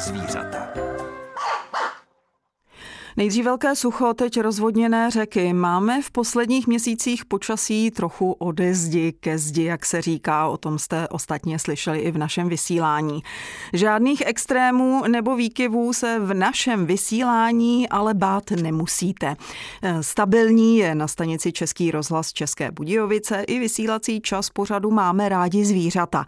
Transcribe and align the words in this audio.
zvířata. 0.00 0.89
Nejdřív 3.20 3.44
velké 3.44 3.76
sucho, 3.76 4.14
teď 4.14 4.40
rozvodněné 4.40 5.10
řeky. 5.10 5.52
Máme 5.52 6.02
v 6.02 6.10
posledních 6.10 6.66
měsících 6.66 7.24
počasí 7.24 7.90
trochu 7.90 8.32
ode 8.32 8.74
zdi 8.74 9.12
ke 9.12 9.38
zdi, 9.38 9.64
jak 9.64 9.86
se 9.86 10.02
říká, 10.02 10.48
o 10.48 10.56
tom 10.56 10.78
jste 10.78 11.08
ostatně 11.08 11.58
slyšeli 11.58 11.98
i 11.98 12.10
v 12.10 12.18
našem 12.18 12.48
vysílání. 12.48 13.22
Žádných 13.72 14.22
extrémů 14.26 15.02
nebo 15.08 15.36
výkyvů 15.36 15.92
se 15.92 16.18
v 16.18 16.34
našem 16.34 16.86
vysílání 16.86 17.88
ale 17.88 18.14
bát 18.14 18.50
nemusíte. 18.50 19.36
Stabilní 20.00 20.78
je 20.78 20.94
na 20.94 21.08
stanici 21.08 21.52
Český 21.52 21.90
rozhlas 21.90 22.32
České 22.32 22.70
Budějovice 22.70 23.42
i 23.42 23.58
vysílací 23.58 24.20
čas 24.20 24.50
pořadu 24.50 24.90
Máme 24.90 25.28
rádi 25.28 25.64
zvířata. 25.64 26.24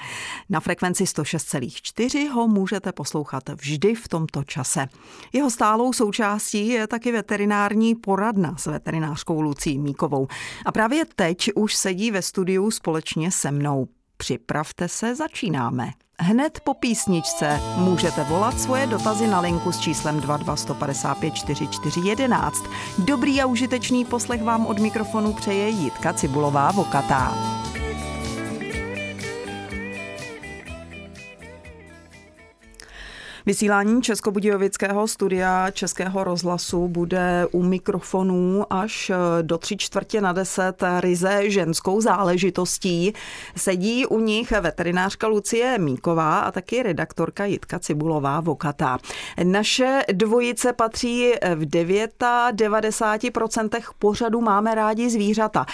Na 0.51 0.61
frekvenci 0.61 1.05
106,4 1.05 2.31
ho 2.31 2.49
můžete 2.49 2.93
poslouchat 2.93 3.49
vždy 3.49 3.95
v 3.95 4.09
tomto 4.09 4.45
čase. 4.45 4.87
Jeho 5.33 5.51
stálou 5.51 5.93
součástí 5.93 6.69
je 6.69 6.82
taky 6.87 7.13
veterinární 7.13 7.95
poradna 7.95 8.57
s 8.59 8.67
veterinářkou 8.67 9.41
Lucí 9.41 9.79
Míkovou. 9.79 10.27
A 10.67 10.73
právě 10.73 11.05
teď 11.17 11.51
už 11.55 11.75
sedí 11.75 12.11
ve 12.11 12.23
studiu 12.23 12.71
společně 12.71 13.31
se 13.31 13.51
mnou. 13.51 13.87
Připravte 14.17 14.89
se, 14.89 15.15
začínáme. 15.15 15.91
Hned 16.21 16.61
po 16.61 16.75
písničce 16.75 17.61
můžete 17.77 18.25
volat 18.25 18.61
svoje 18.61 18.87
dotazy 18.87 19.27
na 19.27 19.41
linku 19.41 19.73
s 19.73 19.81
číslem 19.81 20.21
22 20.21 20.57
155 20.57 21.35
4411. 21.35 22.65
Dobrý 22.99 23.41
a 23.41 23.47
užitečný 23.47 24.05
poslech 24.05 24.43
vám 24.43 24.67
od 24.67 24.79
mikrofonu 24.79 25.33
přeje 25.33 25.69
Jitka 25.69 26.13
Cibulová 26.13 26.73
Vokatá. 26.73 27.35
Vysílání 33.47 34.03
Českobudějovického 34.03 35.09
studia 35.09 35.71
Českého 35.71 36.25
rozhlasu 36.25 36.89
bude 36.89 37.47
u 37.53 37.63
mikrofonů 37.63 38.65
až 38.71 39.13
do 39.43 39.59
tři 39.59 39.77
čtvrtě 39.77 40.21
na 40.21 40.33
deset 40.33 40.83
ryze 41.01 41.51
ženskou 41.51 42.01
záležitostí. 42.01 43.13
Sedí 43.57 44.07
u 44.07 44.19
nich 44.19 44.51
veterinářka 44.51 45.27
Lucie 45.27 45.79
Míková 45.79 46.41
a 46.41 46.51
taky 46.51 46.83
redaktorka 46.83 47.45
Jitka 47.45 47.79
Cibulová 47.79 48.41
Vokata. 48.41 48.99
Naše 49.45 50.03
dvojice 50.13 50.73
patří 50.73 51.33
v 51.55 51.67
99% 51.67 53.81
pořadu 53.99 54.41
Máme 54.41 54.75
rádi 54.75 55.11
zvířata. 55.11 55.67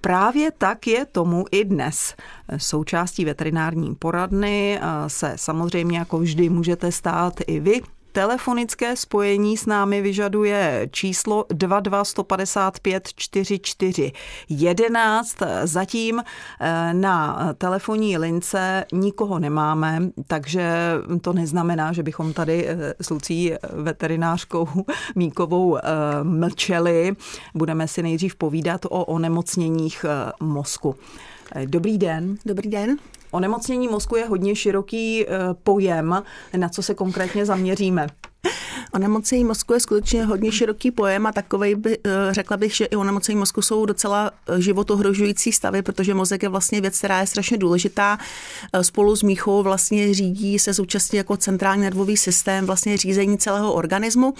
Právě 0.00 0.50
tak 0.50 0.86
je 0.86 1.04
tomu 1.04 1.44
i 1.50 1.64
dnes. 1.64 2.14
Součástí 2.56 3.24
veterinární 3.24 3.94
poradny 3.94 4.80
se 5.06 5.32
samozřejmě 5.36 5.98
jako 5.98 6.18
vždy 6.18 6.48
můžete 6.48 6.92
stát 6.92 7.34
i 7.46 7.60
vy. 7.60 7.80
Telefonické 8.14 8.96
spojení 8.96 9.56
s 9.56 9.66
námi 9.66 10.02
vyžaduje 10.02 10.88
číslo 10.90 11.44
22 11.48 12.04
155 12.04 13.08
44 13.16 14.12
11. 14.48 15.36
Zatím 15.64 16.22
eh, 16.60 16.94
na 16.94 17.48
telefonní 17.58 18.18
lince 18.18 18.84
nikoho 18.92 19.38
nemáme, 19.38 20.00
takže 20.26 20.72
to 21.20 21.32
neznamená, 21.32 21.92
že 21.92 22.02
bychom 22.02 22.32
tady 22.32 22.68
eh, 22.68 22.94
s 23.00 23.10
Lucí 23.10 23.52
veterinářkou 23.72 24.68
Míkovou 25.14 25.76
eh, 25.76 25.82
mlčeli. 26.22 27.16
Budeme 27.54 27.88
si 27.88 28.02
nejdřív 28.02 28.36
povídat 28.36 28.84
o 28.84 29.04
onemocněních 29.04 30.04
mozku. 30.40 30.96
Dobrý 31.66 31.98
den. 31.98 32.36
Dobrý 32.46 32.70
den. 32.70 32.96
Onemocnění 33.30 33.88
mozku 33.88 34.16
je 34.16 34.26
hodně 34.26 34.56
široký 34.56 35.26
eh, 35.26 35.28
pojem, 35.62 36.22
na 36.56 36.68
co 36.68 36.82
se 36.82 36.94
konkrétně 36.94 37.46
zaměříme. 37.46 38.06
Onemocnění 38.92 39.44
mozku 39.44 39.72
je 39.72 39.80
skutečně 39.80 40.24
hodně 40.24 40.52
široký 40.52 40.90
pojem 40.90 41.26
a 41.26 41.32
takový 41.32 41.74
by, 41.74 41.98
eh, 42.04 42.10
řekla 42.30 42.56
bych, 42.56 42.76
že 42.76 42.84
i 42.84 42.96
onemocnění 42.96 43.38
mozku 43.38 43.62
jsou 43.62 43.86
docela 43.86 44.30
eh, 44.48 44.60
životohrožující 44.60 45.52
stavy, 45.52 45.82
protože 45.82 46.14
mozek 46.14 46.42
je 46.42 46.48
vlastně 46.48 46.80
věc, 46.80 46.98
která 46.98 47.20
je 47.20 47.26
strašně 47.26 47.58
důležitá. 47.58 48.18
Spolu 48.82 49.16
s 49.16 49.22
míchou 49.22 49.62
vlastně 49.62 50.14
řídí 50.14 50.58
se 50.58 50.72
zúčastní 50.72 51.16
jako 51.16 51.36
centrální 51.36 51.82
nervový 51.82 52.16
systém 52.16 52.66
vlastně 52.66 52.96
řízení 52.96 53.38
celého 53.38 53.72
organismu. 53.72 54.34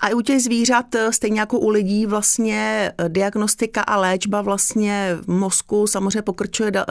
A 0.00 0.08
i 0.08 0.14
u 0.14 0.20
těch 0.20 0.42
zvířat, 0.42 0.94
eh, 0.94 1.12
stejně 1.12 1.40
jako 1.40 1.58
u 1.58 1.68
lidí, 1.68 2.06
vlastně 2.06 2.92
eh, 2.98 3.08
diagnostika 3.08 3.80
a 3.80 3.96
léčba 3.96 4.42
vlastně 4.42 5.16
v 5.22 5.28
mozku 5.28 5.86
samozřejmě 5.86 6.22
pokračuje 6.22 6.72
eh, 6.76 6.84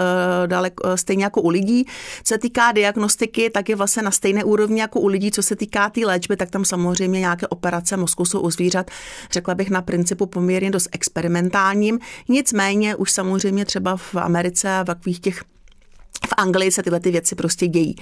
daleko, 0.47 0.97
stejně 0.97 1.23
jako 1.23 1.41
u 1.41 1.49
lidí. 1.49 1.85
Co 2.23 2.33
se 2.33 2.37
týká 2.37 2.71
diagnostiky, 2.71 3.49
tak 3.49 3.69
je 3.69 3.75
vlastně 3.75 4.03
na 4.03 4.11
stejné 4.11 4.43
úrovni 4.43 4.81
jako 4.81 4.99
u 4.99 5.07
lidí. 5.07 5.31
Co 5.31 5.43
se 5.43 5.55
týká 5.55 5.89
té 5.89 6.01
léčby, 6.05 6.37
tak 6.37 6.49
tam 6.49 6.65
samozřejmě 6.65 7.19
nějaké 7.19 7.47
operace 7.47 7.97
mozku 7.97 8.25
jsou 8.25 8.39
u 8.39 8.51
zvířat, 8.51 8.91
řekla 9.31 9.55
bych 9.55 9.69
na 9.69 9.81
principu 9.81 10.25
poměrně 10.25 10.71
dost 10.71 10.89
experimentálním. 10.91 11.99
Nicméně 12.29 12.95
už 12.95 13.11
samozřejmě 13.11 13.65
třeba 13.65 13.97
v 13.97 14.15
Americe 14.15 14.69
a 14.69 14.83
v 14.83 14.85
takových 14.85 15.19
těch 15.19 15.43
v 16.25 16.33
Anglii 16.37 16.71
se 16.71 16.83
tyhle 16.83 16.99
ty 16.99 17.11
věci 17.11 17.35
prostě 17.35 17.67
dějí. 17.67 17.95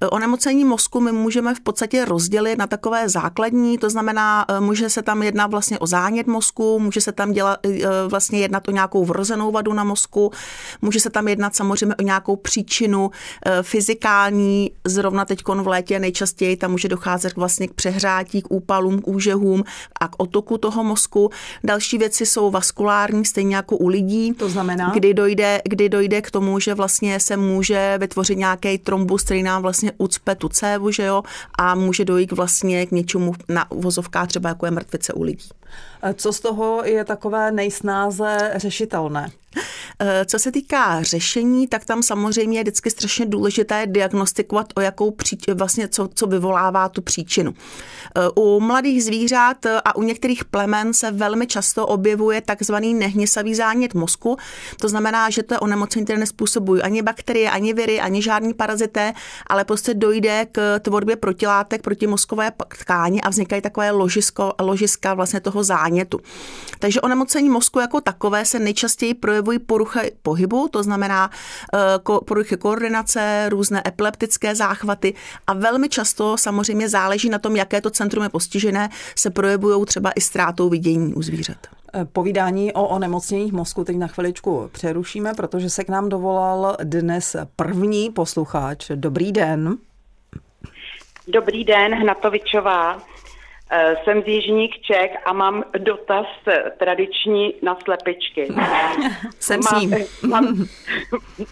E, 0.00 0.06
onemocnění 0.08 0.64
mozku 0.64 1.00
my 1.00 1.12
můžeme 1.12 1.54
v 1.54 1.60
podstatě 1.60 2.04
rozdělit 2.04 2.58
na 2.58 2.66
takové 2.66 3.08
základní, 3.08 3.78
to 3.78 3.90
znamená, 3.90 4.44
e, 4.48 4.60
může 4.60 4.90
se 4.90 5.02
tam 5.02 5.22
jednat 5.22 5.50
vlastně 5.50 5.78
o 5.78 5.86
zánět 5.86 6.26
mozku, 6.26 6.78
může 6.80 7.00
se 7.00 7.12
tam 7.12 7.32
dělat, 7.32 7.66
e, 7.66 7.80
vlastně 8.08 8.38
jednat 8.40 8.68
o 8.68 8.70
nějakou 8.70 9.04
vrozenou 9.04 9.50
vadu 9.50 9.72
na 9.72 9.84
mozku, 9.84 10.32
může 10.82 11.00
se 11.00 11.10
tam 11.10 11.28
jednat 11.28 11.56
samozřejmě 11.56 11.94
o 11.96 12.02
nějakou 12.02 12.36
příčinu 12.36 13.10
fyzikální, 13.62 14.70
zrovna 14.84 15.24
teď 15.24 15.42
v 15.48 15.66
létě 15.66 15.98
nejčastěji 15.98 16.56
tam 16.56 16.70
může 16.70 16.88
docházet 16.88 17.36
vlastně 17.36 17.68
k 17.68 17.74
přehrátí, 17.74 18.42
k 18.42 18.50
úpalům, 18.50 19.02
k 19.02 19.08
úžehům 19.08 19.64
a 20.00 20.08
k 20.08 20.12
otoku 20.18 20.58
toho 20.58 20.84
mozku. 20.84 21.30
Další 21.64 21.98
věci 21.98 22.26
jsou 22.26 22.50
vaskulární, 22.50 23.24
stejně 23.24 23.56
jako 23.56 23.76
u 23.76 23.88
lidí. 23.88 24.32
To 24.32 24.48
znamená? 24.48 24.90
Kdy 24.94 25.14
dojde, 25.14 25.60
kdy 25.64 25.88
dojde 25.88 26.22
k 26.22 26.30
tomu, 26.30 26.60
že 26.60 26.74
vlastně 26.74 27.20
se 27.20 27.36
může 27.36 27.57
může 27.58 27.98
vytvořit 27.98 28.38
nějaký 28.38 28.78
trombus, 28.78 29.22
který 29.22 29.42
nám 29.42 29.62
vlastně 29.62 29.92
ucpe 29.98 30.34
tu 30.34 30.48
cévu, 30.48 30.90
že 30.90 31.04
jo, 31.04 31.22
a 31.58 31.74
může 31.74 32.04
dojít 32.04 32.32
vlastně 32.32 32.86
k 32.86 32.90
něčemu 32.90 33.34
na 33.48 33.70
uvozovkách 33.70 34.28
třeba 34.28 34.48
jako 34.48 34.66
je 34.66 34.70
mrtvice 34.70 35.12
u 35.12 35.22
lidí. 35.22 35.48
Co 36.14 36.32
z 36.32 36.40
toho 36.40 36.84
je 36.84 37.04
takové 37.04 37.52
nejsnáze 37.52 38.52
řešitelné? 38.56 39.30
Eh, 40.00 40.24
co 40.24 40.38
se 40.38 40.52
týká 40.52 41.02
řešení, 41.02 41.66
tak 41.66 41.84
tam 41.84 42.02
samozřejmě 42.02 42.58
je 42.58 42.62
vždycky 42.62 42.90
strašně 42.90 43.26
důležité 43.26 43.86
diagnostikovat, 43.86 44.66
o 44.76 44.80
jakou 44.80 45.10
příč, 45.10 45.44
vlastně 45.54 45.88
co, 45.88 46.08
co 46.14 46.26
vyvolává 46.26 46.88
tu 46.88 47.02
příčinu. 47.02 47.54
Eh, 48.16 48.20
u 48.34 48.60
mladých 48.60 49.04
zvířat 49.04 49.66
a 49.66 49.96
u 49.96 50.02
některých 50.02 50.44
plemen 50.44 50.94
se 50.94 51.10
velmi 51.10 51.46
často 51.46 51.86
objevuje 51.86 52.40
takzvaný 52.40 52.94
nehnisavý 52.94 53.54
zánět 53.54 53.94
mozku. 53.94 54.36
To 54.80 54.88
znamená, 54.88 55.30
že 55.30 55.42
to 55.42 55.54
je 55.54 55.58
onemocnění, 55.58 56.04
které 56.04 56.18
nespůsobují 56.18 56.82
ani 56.82 57.02
bakterie, 57.02 57.50
ani 57.50 57.74
viry, 57.74 58.00
ani 58.00 58.22
žádný 58.22 58.54
parazité, 58.54 59.12
ale 59.46 59.64
prostě 59.64 59.94
dojde 59.94 60.46
k 60.52 60.78
tvorbě 60.78 61.16
protilátek 61.16 61.82
proti 61.82 62.06
mozkové 62.06 62.52
tkáni 62.68 63.20
a 63.20 63.28
vznikají 63.28 63.62
takové 63.62 63.90
ložisko, 63.90 64.54
ložiska 64.60 65.14
vlastně 65.14 65.40
toho 65.40 65.57
zánětu. 65.62 66.20
Takže 66.78 67.00
onemocnění 67.00 67.48
mozku 67.48 67.80
jako 67.80 68.00
takové 68.00 68.44
se 68.44 68.58
nejčastěji 68.58 69.14
projevují 69.14 69.58
poruchy 69.58 70.12
pohybu, 70.22 70.68
to 70.68 70.82
znamená 70.82 71.30
eh, 71.74 71.78
poruchy 72.24 72.56
koordinace, 72.56 73.46
různé 73.48 73.82
epileptické 73.86 74.54
záchvaty 74.54 75.14
a 75.46 75.52
velmi 75.52 75.88
často 75.88 76.36
samozřejmě 76.36 76.88
záleží 76.88 77.28
na 77.28 77.38
tom, 77.38 77.56
jaké 77.56 77.80
to 77.80 77.90
centrum 77.90 78.22
je 78.22 78.28
postižené, 78.28 78.88
se 79.16 79.30
projevují 79.30 79.86
třeba 79.86 80.10
i 80.10 80.20
ztrátou 80.20 80.68
vidění 80.68 81.14
u 81.14 81.22
zvířat. 81.22 81.66
Eh, 81.94 82.04
povídání 82.04 82.72
o 82.72 82.86
onemocněních 82.88 83.52
mozku 83.52 83.84
teď 83.84 83.96
na 83.96 84.06
chviličku 84.06 84.68
přerušíme, 84.72 85.34
protože 85.34 85.70
se 85.70 85.84
k 85.84 85.88
nám 85.88 86.08
dovolal 86.08 86.76
dnes 86.82 87.36
první 87.56 88.10
posluchač. 88.10 88.90
Dobrý 88.94 89.32
den. 89.32 89.78
Dobrý 91.28 91.64
den, 91.64 91.94
Hnatovičová. 91.94 93.02
Eh, 93.70 93.96
jsem 94.04 94.22
z 94.22 94.26
Jižních 94.26 94.80
Čech 94.80 95.10
a 95.24 95.32
mám 95.32 95.64
dotaz 95.78 96.26
tradiční 96.78 97.54
na 97.62 97.78
slepičky. 97.84 98.48
Jsem 99.40 99.60
mám, 99.72 99.80
s 99.80 99.82
ním. 99.82 100.06
Mám, 100.30 100.64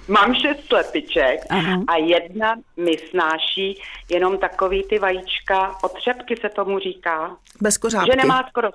mám 0.08 0.34
šest 0.34 0.66
slepiček 0.66 1.40
Aha. 1.50 1.82
a 1.88 1.96
jedna 1.96 2.54
mi 2.76 2.98
snáší 3.10 3.82
jenom 4.10 4.38
takový 4.38 4.84
ty 4.84 4.98
vajíčka, 4.98 5.74
otřepky 5.82 6.36
se 6.36 6.48
tomu 6.48 6.78
říká. 6.78 7.36
Bez 7.60 7.78
kořápky. 7.78 8.10
Že 8.10 8.16
nemá 8.16 8.44
skoro 8.48 8.68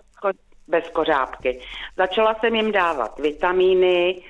bez 0.68 0.90
kořápky. 0.90 1.62
Začala 1.98 2.36
jsem 2.36 2.56
jim 2.56 2.72
dávat 2.72 3.20
vitamíny 3.20 4.22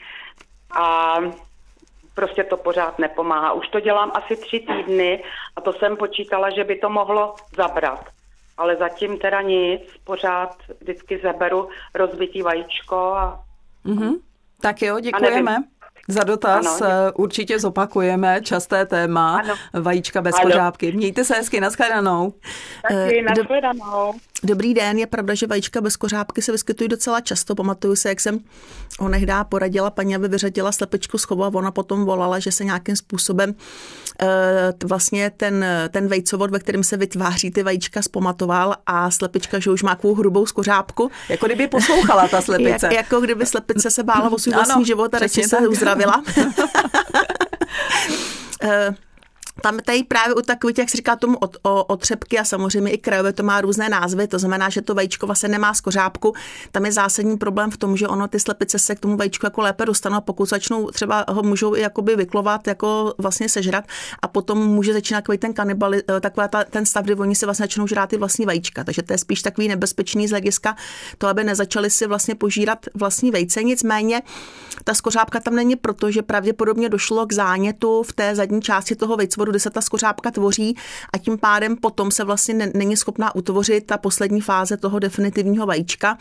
a 0.72 1.18
prostě 2.16 2.44
to 2.44 2.58
pořád 2.58 3.00
nepomáhá. 3.00 3.54
Už 3.54 3.68
to 3.68 3.80
dělám 3.80 4.12
asi 4.14 4.36
tři 4.36 4.60
týdny 4.60 5.24
a 5.56 5.62
to 5.62 5.74
jsem 5.74 5.98
počítala, 5.98 6.50
že 6.50 6.64
by 6.64 6.76
to 6.76 6.90
mohlo 6.90 7.36
zabrat 7.56 8.06
ale 8.58 8.76
zatím 8.76 9.18
teda 9.18 9.42
nic, 9.42 9.82
pořád 10.04 10.56
vždycky 10.82 11.20
zaberu 11.24 11.70
rozbitý 11.96 12.42
vajíčko 12.42 12.96
a... 12.98 13.44
Mm-hmm. 13.86 14.20
Tak 14.62 14.82
jo, 14.82 15.00
děkujeme. 15.00 15.58
Za 16.08 16.24
dotaz 16.24 16.82
ano. 16.82 16.92
Určitě 17.16 17.60
zopakujeme 17.60 18.42
časté 18.42 18.86
téma 18.86 19.40
ano. 19.40 19.54
vajíčka 19.82 20.22
bez 20.22 20.40
kořápky. 20.40 20.92
Mějte 20.92 21.24
se 21.24 21.36
hezky, 21.36 21.60
nashledanou. 21.60 22.34
Taky, 22.82 23.20
eh, 23.20 23.22
nashledanou. 23.22 24.14
Dobrý 24.44 24.74
den, 24.74 24.98
je 24.98 25.08
pravda, 25.08 25.34
že 25.34 25.48
vajíčka 25.48 25.82
bez 25.82 25.96
kořápky 25.96 26.42
se 26.42 26.52
vyskytují 26.52 26.88
docela 26.88 27.22
často. 27.22 27.56
Pamatuju 27.56 27.96
se, 27.96 28.10
jak 28.10 28.20
jsem 28.20 28.40
onehdá 29.00 29.44
poradila 29.44 29.90
paní, 29.90 30.16
aby 30.16 30.28
vyřadila 30.28 30.72
slepičku 30.72 31.18
z 31.18 31.24
chovu 31.24 31.44
a 31.44 31.48
ona 31.48 31.72
potom 31.72 32.06
volala, 32.06 32.40
že 32.40 32.52
se 32.52 32.66
nějakým 32.66 32.96
způsobem 32.96 33.56
e, 34.22 34.74
vlastně 34.86 35.32
ten, 35.38 35.66
ten 35.90 36.08
vejcovod, 36.08 36.52
ve 36.52 36.60
kterém 36.60 36.84
se 36.84 36.98
vytváří 36.98 37.52
ty 37.52 37.64
vajíčka, 37.64 38.02
zpomatoval 38.02 38.76
a 38.86 39.12
slepička, 39.12 39.60
že 39.60 39.72
už 39.72 39.84
má 39.84 39.96
takovou 39.96 40.16
hrubou 40.16 40.46
skořápku. 40.46 41.12
Jako 41.30 41.46
kdyby 41.46 41.68
poslouchala 41.68 42.28
ta 42.28 42.42
slepice. 42.42 42.86
Jak, 42.86 42.94
jako 42.94 43.22
kdyby 43.22 43.46
slepice 43.46 43.92
se 43.92 44.04
bála 44.04 44.32
o 44.32 44.40
svůj 44.40 44.54
vlastní 44.54 44.86
život 44.86 45.14
a 45.14 45.20
radši 45.20 45.44
se 45.44 45.68
uzdravila. 45.68 46.24
tam 49.62 49.80
tady 49.80 50.04
právě 50.04 50.36
u 50.36 50.42
takových, 50.42 50.78
jak 50.78 50.90
se 50.90 50.98
říká 50.98 51.16
tomu 51.16 51.38
od, 51.38 51.58
o, 51.62 51.84
otřepky 51.84 52.40
a 52.40 52.44
samozřejmě 52.44 52.92
i 52.92 52.98
krajové 52.98 53.34
to 53.34 53.44
má 53.44 53.62
různé 53.62 53.90
názvy, 53.90 54.28
to 54.28 54.40
znamená, 54.40 54.70
že 54.70 54.82
to 54.82 54.96
vajíčko 54.96 55.26
vlastně 55.26 55.50
nemá 55.50 55.74
skořápku. 55.74 56.34
Tam 56.72 56.86
je 56.86 56.92
zásadní 56.92 57.38
problém 57.38 57.72
v 57.72 57.78
tom, 57.78 57.98
že 57.98 58.08
ono 58.08 58.28
ty 58.28 58.40
slepice 58.40 58.80
se 58.80 58.96
k 58.96 59.00
tomu 59.00 59.18
vajíčku 59.18 59.46
jako 59.46 59.62
lépe 59.62 59.86
dostanou 59.86 60.18
a 60.18 60.22
pokud 60.22 60.50
začnou 60.50 60.88
třeba 60.88 61.26
ho 61.30 61.44
můžou 61.44 61.76
i 61.76 61.82
jakoby 61.82 62.16
vyklovat, 62.16 62.68
jako 62.68 63.14
vlastně 63.18 63.50
sežrat 63.50 63.86
a 64.22 64.28
potom 64.28 64.68
může 64.68 64.94
začínat 64.94 65.22
takový 65.22 65.38
ten 65.38 65.54
kanibali, 65.54 66.04
eh, 66.10 66.20
taková 66.20 66.48
ta, 66.48 66.64
ten 66.64 66.86
stav, 66.86 67.04
kdy 67.04 67.16
oni 67.16 67.36
si 67.36 67.46
vlastně 67.46 67.64
začnou 67.64 67.88
žrát 67.88 68.10
ty 68.10 68.18
vlastní 68.18 68.46
vajíčka. 68.46 68.84
Takže 68.84 69.04
to 69.04 69.14
je 69.14 69.18
spíš 69.18 69.42
takový 69.42 69.68
nebezpečný 69.68 70.28
z 70.28 70.32
hlediska 70.32 70.76
to, 71.18 71.28
aby 71.28 71.44
nezačali 71.44 71.90
si 71.90 72.08
vlastně 72.08 72.36
požírat 72.36 72.86
vlastní 72.94 73.32
vejce. 73.32 73.64
Nicméně 73.64 74.22
ta 74.84 74.94
skořápka 74.94 75.40
tam 75.40 75.56
není 75.56 75.76
proto, 75.76 76.12
že 76.12 76.22
pravděpodobně 76.22 76.90
došlo 76.90 77.26
k 77.26 77.34
zánětu 77.34 78.04
v 78.04 78.14
té 78.14 78.36
zadní 78.36 78.62
části 78.62 78.96
toho 78.96 79.18
vejcovodu 79.18 79.41
kdy 79.50 79.60
se 79.60 79.70
ta 79.70 79.82
skořápka 79.82 80.32
tvoří 80.32 80.78
a 81.14 81.18
tím 81.18 81.38
pádem 81.38 81.78
potom 81.78 82.12
se 82.12 82.24
vlastně 82.24 82.72
není 82.74 82.98
schopná 82.98 83.36
utvořit 83.36 83.88
ta 83.88 83.98
poslední 83.98 84.42
fáze 84.42 84.78
toho 84.78 85.00
definitivního 85.00 85.66
vajíčka. 85.66 86.18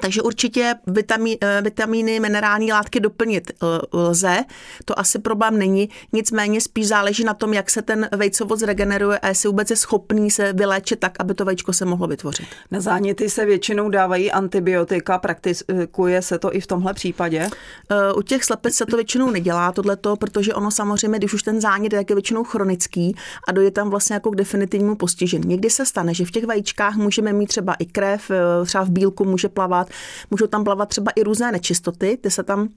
Takže 0.00 0.22
určitě 0.22 0.74
vitamí, 0.86 1.38
eh, 1.40 1.62
vitamíny, 1.62 2.20
minerální 2.20 2.72
látky 2.72 3.00
doplnit 3.00 3.50
eh, 3.50 3.66
lze, 3.92 4.44
to 4.84 4.98
asi 4.98 5.18
problém 5.18 5.58
není, 5.58 5.88
nicméně 6.12 6.60
spíš 6.60 6.88
záleží 6.88 7.24
na 7.24 7.34
tom, 7.34 7.54
jak 7.54 7.70
se 7.70 7.82
ten 7.82 8.08
vejcovod 8.16 8.58
zregeneruje 8.58 9.18
a 9.18 9.28
jestli 9.28 9.48
vůbec 9.48 9.70
je 9.70 9.76
schopný 9.76 10.30
se 10.30 10.52
vyléčit 10.52 11.00
tak, 11.00 11.12
aby 11.18 11.34
to 11.34 11.44
vejčko 11.44 11.72
se 11.72 11.84
mohlo 11.84 12.06
vytvořit. 12.06 12.46
Na 12.70 12.80
záněty 12.80 13.30
se 13.30 13.44
většinou 13.44 13.88
dávají 13.88 14.32
antibiotika, 14.32 15.18
praktikuje 15.18 16.22
se 16.22 16.38
to 16.38 16.54
i 16.54 16.60
v 16.60 16.66
tomhle 16.66 16.94
případě? 16.94 17.48
Eh, 17.90 18.12
u 18.12 18.22
těch 18.22 18.44
slepic 18.44 18.74
se 18.74 18.86
to 18.86 18.96
většinou 18.96 19.30
nedělá, 19.30 19.72
tohleto, 19.72 20.16
protože 20.16 20.54
ono 20.54 20.70
samozřejmě, 20.70 21.18
když 21.18 21.34
už 21.34 21.42
ten 21.42 21.60
zánět 21.60 21.92
je, 21.92 21.98
tak 21.98 22.10
je 22.10 22.16
většinou 22.16 22.44
chronický 22.44 23.16
a 23.48 23.52
dojde 23.52 23.70
tam 23.70 23.90
vlastně 23.90 24.14
jako 24.14 24.30
k 24.30 24.36
definitivnímu 24.36 24.96
postižení. 24.96 25.48
Někdy 25.48 25.70
se 25.70 25.86
stane, 25.86 26.14
že 26.14 26.24
v 26.24 26.30
těch 26.30 26.44
vajíčkách 26.44 26.96
můžeme 26.96 27.32
mít 27.32 27.46
třeba 27.46 27.74
i 27.74 27.86
krev, 27.86 28.30
třeba 28.64 28.84
v 28.84 28.90
bílku 28.90 29.24
může 29.24 29.48
plavat 29.48 29.77
plavat. 29.84 29.88
Můžou 30.30 30.46
tam 30.46 30.64
plavat 30.64 30.88
třeba 30.88 31.12
i 31.16 31.22
různé 31.22 31.52
nečistoty, 31.52 32.18
ty 32.20 32.30
se 32.30 32.42
tam 32.42 32.68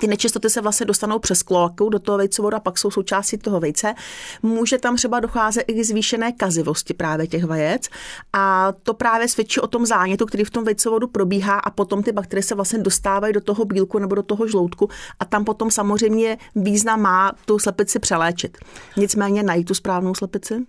ty 0.00 0.06
nečistoty 0.06 0.50
se 0.50 0.60
vlastně 0.60 0.86
dostanou 0.86 1.18
přes 1.18 1.42
kloaku 1.42 1.88
do 1.88 1.98
toho 1.98 2.18
vejcovodu 2.18 2.56
a 2.56 2.60
pak 2.60 2.78
jsou 2.78 2.90
součástí 2.90 3.38
toho 3.38 3.60
vejce. 3.60 3.94
Může 4.42 4.78
tam 4.78 4.96
třeba 4.96 5.20
docházet 5.20 5.64
i 5.68 5.72
k 5.72 5.84
zvýšené 5.84 6.32
kazivosti 6.32 6.94
právě 6.94 7.26
těch 7.26 7.44
vajec 7.44 7.88
a 8.32 8.72
to 8.82 8.94
právě 8.94 9.28
svědčí 9.28 9.60
o 9.60 9.66
tom 9.66 9.86
zánětu, 9.86 10.26
který 10.26 10.44
v 10.44 10.50
tom 10.50 10.64
vejcovodu 10.64 11.06
probíhá 11.08 11.58
a 11.58 11.70
potom 11.70 12.02
ty 12.02 12.12
bakterie 12.12 12.42
se 12.42 12.54
vlastně 12.54 12.78
dostávají 12.78 13.32
do 13.32 13.40
toho 13.40 13.64
bílku 13.64 13.98
nebo 13.98 14.14
do 14.14 14.22
toho 14.22 14.48
žloutku 14.48 14.88
a 15.20 15.24
tam 15.24 15.44
potom 15.44 15.70
samozřejmě 15.70 16.38
význam 16.54 17.00
má 17.00 17.32
tu 17.44 17.58
slepici 17.58 17.98
přeléčit. 17.98 18.58
Nicméně 18.96 19.42
najít 19.42 19.68
tu 19.68 19.74
správnou 19.74 20.14
slepici 20.14 20.66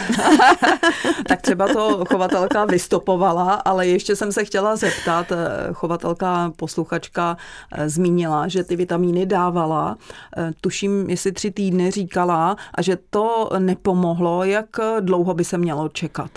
tak 1.28 1.42
třeba 1.42 1.68
to 1.68 2.04
chovatelka 2.04 2.64
vystopovala, 2.64 3.54
ale 3.54 3.86
ještě 3.86 4.16
jsem 4.16 4.32
se 4.32 4.44
chtěla 4.44 4.76
zeptat, 4.76 5.32
eh, 5.32 5.36
chovatelka, 5.72 6.52
posluchačka 6.56 7.36
eh, 7.72 7.88
zmínila, 7.88 8.48
že 8.48 8.64
ty 8.64 8.76
vitamíny 8.76 9.26
dávala, 9.26 9.96
eh, 10.36 10.50
tuším, 10.60 11.10
jestli 11.10 11.32
tři 11.32 11.50
týdny 11.50 11.90
říkala 11.90 12.56
a 12.74 12.82
že 12.82 12.98
to 13.10 13.50
nepomohlo, 13.58 14.44
jak 14.44 14.66
dlouho 15.00 15.34
by 15.34 15.44
se 15.44 15.58
mělo 15.58 15.88
čekat? 15.88 16.30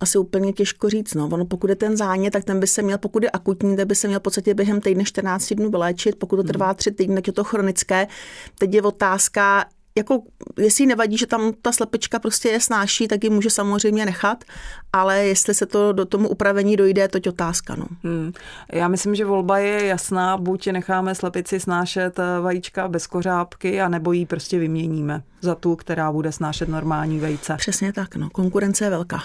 Asi 0.00 0.18
úplně 0.18 0.52
těžko 0.52 0.88
říct. 0.88 1.14
No. 1.14 1.28
Ono, 1.32 1.44
pokud 1.44 1.70
je 1.70 1.76
ten 1.76 1.96
zánět, 1.96 2.32
tak 2.32 2.44
ten 2.44 2.60
by 2.60 2.66
se 2.66 2.82
měl, 2.82 2.98
pokud 2.98 3.22
je 3.22 3.30
akutní, 3.30 3.76
tak 3.76 3.86
by 3.86 3.94
se 3.94 4.08
měl 4.08 4.20
v 4.20 4.22
podstatě 4.22 4.54
během 4.54 4.80
týdne 4.80 5.04
14 5.04 5.52
dnů 5.54 5.70
vyléčit. 5.70 6.18
Pokud 6.18 6.36
to 6.36 6.42
trvá 6.42 6.74
tři 6.74 6.90
týdny, 6.90 7.14
tak 7.14 7.26
je 7.26 7.32
to 7.32 7.44
chronické. 7.44 8.06
Teď 8.58 8.74
je 8.74 8.82
otázka, 8.82 9.64
jako, 9.98 10.22
jestli 10.58 10.86
nevadí, 10.86 11.16
že 11.18 11.26
tam 11.26 11.52
ta 11.62 11.72
slepička 11.72 12.18
prostě 12.18 12.48
je 12.48 12.60
snáší, 12.60 13.08
tak 13.08 13.24
ji 13.24 13.30
může 13.30 13.50
samozřejmě 13.50 14.04
nechat, 14.06 14.44
ale 14.92 15.24
jestli 15.24 15.54
se 15.54 15.66
to 15.66 15.92
do 15.92 16.04
tomu 16.04 16.28
upravení 16.28 16.76
dojde, 16.76 17.08
to 17.08 17.18
je 17.18 17.32
otázka. 17.32 17.76
No. 17.76 17.86
Hmm. 18.02 18.32
Já 18.72 18.88
myslím, 18.88 19.14
že 19.14 19.24
volba 19.24 19.58
je 19.58 19.86
jasná, 19.86 20.36
buď 20.36 20.66
necháme 20.66 21.14
slepici 21.14 21.60
snášet 21.60 22.18
eh, 22.18 22.40
vajíčka 22.40 22.88
bez 22.88 23.06
kořápky, 23.06 23.80
a 23.80 23.88
nebo 23.88 24.12
ji 24.12 24.26
prostě 24.26 24.58
vyměníme 24.58 25.22
za 25.40 25.54
tu, 25.54 25.76
která 25.76 26.12
bude 26.12 26.32
snášet 26.32 26.68
normální 26.68 27.18
vejce. 27.18 27.56
Přesně 27.56 27.92
tak, 27.92 28.16
no. 28.16 28.30
konkurence 28.30 28.84
je 28.84 28.90
velká. 28.90 29.22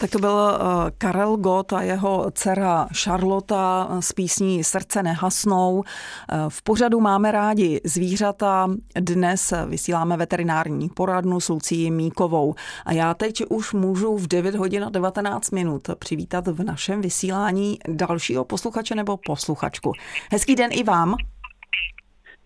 Tak 0.00 0.10
to 0.10 0.18
byl 0.18 0.38
eh, 0.50 0.90
Karel 0.98 1.36
Gott 1.36 1.72
a 1.72 1.82
jeho 1.82 2.30
dcera 2.34 2.88
Charlotta 3.02 3.88
s 4.00 4.12
písní 4.12 4.64
Srdce 4.64 5.02
nehasnou. 5.02 5.82
Eh, 5.84 6.36
v 6.48 6.62
pořadu 6.62 7.00
máme 7.00 7.32
rádi 7.32 7.80
zvířata. 7.84 8.68
Dnes 9.00 9.52
vysíláme 9.66 10.16
veterinární 10.16 10.88
poradnu 10.88 11.40
s 11.40 11.48
Lucí 11.48 11.90
Míkovou. 11.90 12.54
A 12.84 12.92
já 12.92 13.14
teď 13.14 13.42
už 13.48 13.72
můžu 13.72 14.16
v 14.16 14.28
9 14.28 14.54
hodin 14.54 14.84
a 14.84 14.90
19 14.90 15.50
minut 15.50 15.90
přivítat 15.98 16.46
v 16.48 16.64
našem 16.64 17.00
vysílání 17.00 17.78
dalšího 17.88 18.44
posluchače 18.44 18.94
nebo 18.94 19.16
posluchačku. 19.26 19.92
Hezký 20.32 20.54
den 20.54 20.70
i 20.72 20.82
vám. 20.82 21.14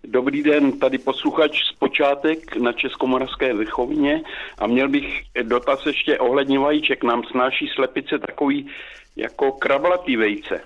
Dobrý 0.07 0.43
den, 0.43 0.79
tady 0.79 0.99
posluchač 0.99 1.65
z 1.65 1.73
počátek 1.73 2.57
na 2.57 2.73
Českomoravské 2.73 3.55
vychovně 3.55 4.23
a 4.59 4.67
měl 4.67 4.89
bych 4.89 5.23
dotaz 5.43 5.87
ještě 5.87 6.19
ohledně 6.19 6.59
vajíček. 6.59 7.05
Nám 7.05 7.23
snáší 7.25 7.69
slepice 7.75 8.19
takový 8.19 8.71
jako 9.17 9.53
krablatý 9.53 10.17
vejce. 10.17 10.61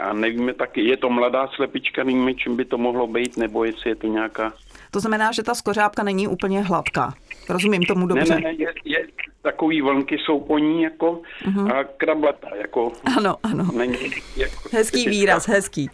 A 0.00 0.12
nevíme 0.12 0.54
taky, 0.54 0.80
je 0.80 0.96
to 0.96 1.10
mladá 1.10 1.48
slepička, 1.56 2.04
nevíme, 2.04 2.34
čím 2.34 2.56
by 2.56 2.64
to 2.64 2.78
mohlo 2.78 3.06
být, 3.06 3.36
nebo 3.36 3.64
jestli 3.64 3.90
je 3.90 3.96
to 3.96 4.06
nějaká... 4.06 4.52
To 4.90 5.00
znamená, 5.00 5.32
že 5.32 5.42
ta 5.42 5.54
skořápka 5.54 6.02
není 6.02 6.28
úplně 6.28 6.60
hladká. 6.60 7.14
Rozumím 7.48 7.82
tomu 7.82 8.06
dobře. 8.06 8.34
Ne, 8.34 8.40
ne, 8.40 8.52
je, 8.52 8.72
je, 8.84 9.06
takový 9.42 9.82
vlnky 9.82 10.18
jsou 10.18 10.40
po 10.40 10.58
ní 10.58 10.82
jako 10.82 11.22
uh-huh. 11.44 11.76
a 11.76 11.84
krablata. 11.84 12.48
Jako, 12.56 12.92
ano, 13.16 13.36
ano. 13.42 13.68
Není, 13.76 13.96
jako, 14.36 14.68
hezký 14.72 15.08
výraz, 15.08 15.48
hezký. 15.48 15.90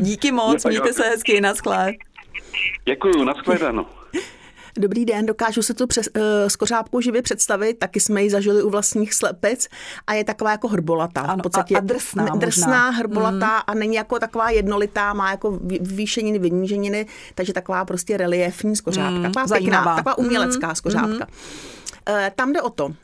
Díky 0.00 0.32
moc, 0.32 0.64
mějte 0.64 0.92
se 0.92 1.02
hezky, 1.02 1.40
naschle. 1.40 1.92
Děkuju, 2.84 3.24
naschledanou. 3.24 3.86
Dobrý 4.78 5.04
den, 5.04 5.26
dokážu 5.26 5.62
se 5.62 5.74
tu 5.74 5.86
přes, 5.86 6.08
uh, 6.16 6.22
skořápku 6.48 7.00
živě 7.00 7.22
představit, 7.22 7.74
taky 7.74 8.00
jsme 8.00 8.22
ji 8.22 8.30
zažili 8.30 8.62
u 8.62 8.70
vlastních 8.70 9.14
slepic 9.14 9.68
a 10.06 10.14
je 10.14 10.24
taková 10.24 10.50
jako 10.50 10.68
hrbolatá. 10.68 11.20
Ano, 11.20 11.38
v 11.38 11.42
podstatě 11.42 11.74
a, 11.74 11.78
a 11.78 11.80
drsná. 11.80 12.24
Drsná, 12.24 12.66
možná. 12.66 12.90
hrbolatá 12.90 13.56
mm. 13.56 13.62
a 13.66 13.74
není 13.74 13.94
jako 13.94 14.18
taková 14.18 14.50
jednolitá, 14.50 15.12
má 15.12 15.30
jako 15.30 15.50
vyvýšeniny, 15.50 16.38
vyníženiny, 16.38 17.06
takže 17.34 17.52
taková 17.52 17.84
prostě 17.84 18.16
reliefní 18.16 18.76
skořápka. 18.76 19.10
Mm, 19.10 19.22
taková 19.22 19.46
zajímavá. 19.46 19.82
pěkná, 19.82 19.96
taková 19.96 20.18
umělecká 20.18 20.68
mm, 20.68 20.74
skořápka. 20.74 21.26
Mm. 21.26 22.14
Uh, 22.14 22.20
tam 22.36 22.52
jde 22.52 22.62
o 22.62 22.70
to, 22.70 22.94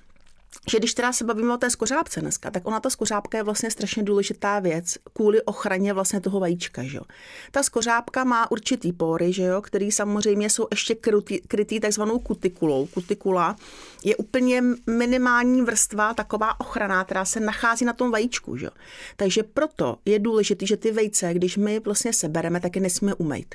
že 0.71 0.79
když 0.79 0.95
teda 0.95 1.13
se 1.13 1.25
bavíme 1.25 1.55
o 1.55 1.57
té 1.57 1.71
skořápce 1.71 2.21
dneska, 2.21 2.51
tak 2.51 2.67
ona 2.67 2.81
ta 2.81 2.91
skořápka 2.91 3.39
je 3.39 3.45
vlastně 3.45 3.71
strašně 3.71 4.03
důležitá 4.03 4.59
věc 4.59 4.99
kvůli 5.13 5.43
ochraně 5.43 5.93
vlastně 5.93 6.21
toho 6.21 6.41
vajíčka. 6.41 6.83
Že 6.83 6.97
jo. 6.97 7.03
Ta 7.51 7.63
skořápka 7.63 8.25
má 8.25 8.51
určitý 8.51 8.93
pory, 8.93 9.33
že 9.33 9.43
jo, 9.43 9.63
který 9.63 9.93
samozřejmě 9.93 10.51
jsou 10.51 10.67
ještě 10.71 10.95
krytý, 10.95 11.41
krytý 11.41 11.81
takzvanou 11.81 12.19
kutikulou. 12.19 12.87
Kutikula 12.87 13.57
je 14.05 14.17
úplně 14.17 14.63
minimální 14.87 15.63
vrstva, 15.63 16.15
taková 16.15 16.61
ochrana, 16.61 17.05
která 17.05 17.25
se 17.25 17.41
nachází 17.41 17.85
na 17.85 17.93
tom 17.93 18.11
vajíčku. 18.11 18.57
Že 18.57 18.67
jo. 18.67 18.73
Takže 19.17 19.43
proto 19.43 19.99
je 20.05 20.19
důležité, 20.19 20.67
že 20.67 20.77
ty 20.77 20.93
vejce, 20.93 21.35
když 21.35 21.57
my 21.57 21.81
vlastně 21.81 22.13
sebereme, 22.13 22.61
tak 22.61 22.77
je 22.77 22.83
nesmíme 22.83 23.15
umýt. 23.15 23.55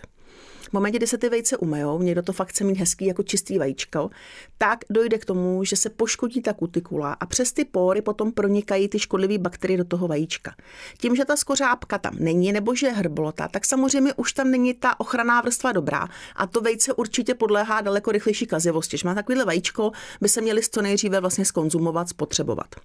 V 0.70 0.74
momentě, 0.74 0.98
kdy 0.98 1.08
se 1.08 1.18
ty 1.18 1.30
vejce 1.30 1.58
umejou, 1.58 2.02
někdo 2.02 2.22
to 2.22 2.34
fakt 2.34 2.48
chce 2.50 2.64
mít 2.64 2.78
hezký 2.78 3.06
jako 3.06 3.24
čistý 3.24 3.58
vajíčko, 3.58 4.10
tak 4.58 4.80
dojde 4.90 5.18
k 5.18 5.26
tomu, 5.26 5.64
že 5.64 5.76
se 5.76 5.90
poškodí 5.90 6.42
ta 6.42 6.54
kutikula 6.54 7.14
a 7.14 7.26
přes 7.26 7.52
ty 7.52 7.66
pory 7.66 8.02
potom 8.02 8.32
pronikají 8.32 8.88
ty 8.88 9.00
škodlivé 9.00 9.38
bakterie 9.38 9.78
do 9.78 9.84
toho 9.84 10.08
vajíčka. 10.08 10.56
Tím, 10.98 11.16
že 11.16 11.26
ta 11.26 11.38
skořápka 11.38 11.98
tam 11.98 12.14
není 12.20 12.52
nebo 12.52 12.76
že 12.76 12.88
je 12.88 12.94
hrbolota, 12.94 13.48
tak 13.48 13.66
samozřejmě 13.66 14.14
už 14.14 14.34
tam 14.34 14.52
není 14.52 14.74
ta 14.74 15.00
ochranná 15.00 15.42
vrstva 15.42 15.72
dobrá 15.72 16.08
a 16.36 16.48
to 16.48 16.62
vejce 16.62 16.94
určitě 16.94 17.34
podléhá 17.34 17.82
daleko 17.82 18.12
rychlejší 18.12 18.48
kazivosti. 18.48 18.96
Když 18.98 19.04
má 19.04 19.16
takovýhle 19.16 19.46
vajíčko, 19.46 19.92
by 20.22 20.30
se 20.30 20.42
měli 20.42 20.62
co 20.72 20.82
nejdříve 20.82 21.20
vlastně 21.20 21.46
skonzumovat, 21.46 22.10
spotřebovat. 22.10 22.76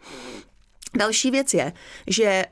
Další 0.96 1.30
věc 1.30 1.54
je, 1.54 1.72
že 2.06 2.24
eh, 2.24 2.46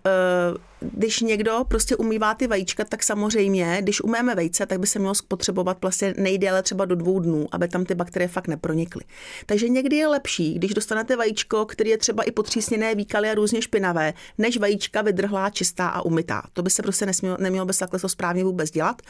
když 0.81 1.21
někdo 1.21 1.65
prostě 1.69 1.97
umývá 1.97 2.35
ty 2.35 2.47
vajíčka, 2.47 2.85
tak 2.85 3.03
samozřejmě, 3.03 3.79
když 3.83 4.01
umyjeme 4.01 4.35
vejce, 4.35 4.67
tak 4.67 4.81
by 4.81 4.87
se 4.87 4.99
mělo 4.99 5.15
spotřebovat 5.15 5.79
vlastně 5.83 6.15
nejdéle 6.17 6.63
třeba 6.63 6.85
do 6.85 6.95
dvou 6.95 7.21
dnů, 7.21 7.47
aby 7.53 7.69
tam 7.69 7.85
ty 7.85 7.95
bakterie 7.95 8.29
fakt 8.29 8.49
nepronikly. 8.49 9.05
Takže 9.47 9.69
někdy 9.69 9.97
je 9.97 10.07
lepší, 10.07 10.55
když 10.55 10.75
dostanete 10.75 11.17
vajíčko, 11.17 11.67
který 11.67 11.91
je 11.91 11.99
třeba 11.99 12.23
i 12.23 12.31
potřísněné, 12.31 12.95
výkaly 12.95 13.31
a 13.31 13.35
různě 13.35 13.63
špinavé, 13.63 14.15
než 14.39 14.57
vajíčka 14.57 15.03
vydrhlá, 15.03 15.51
čistá 15.51 15.89
a 15.89 16.03
umytá. 16.03 16.43
To 16.53 16.63
by 16.63 16.71
se 16.71 16.83
prostě 16.83 17.07
nesmělo, 17.07 17.37
nemělo 17.41 17.67
by 17.67 17.73
se 17.73 17.79
takhle 17.79 18.01
to 18.01 18.09
správně 18.09 18.45
vůbec 18.45 18.71
dělat. 18.71 19.03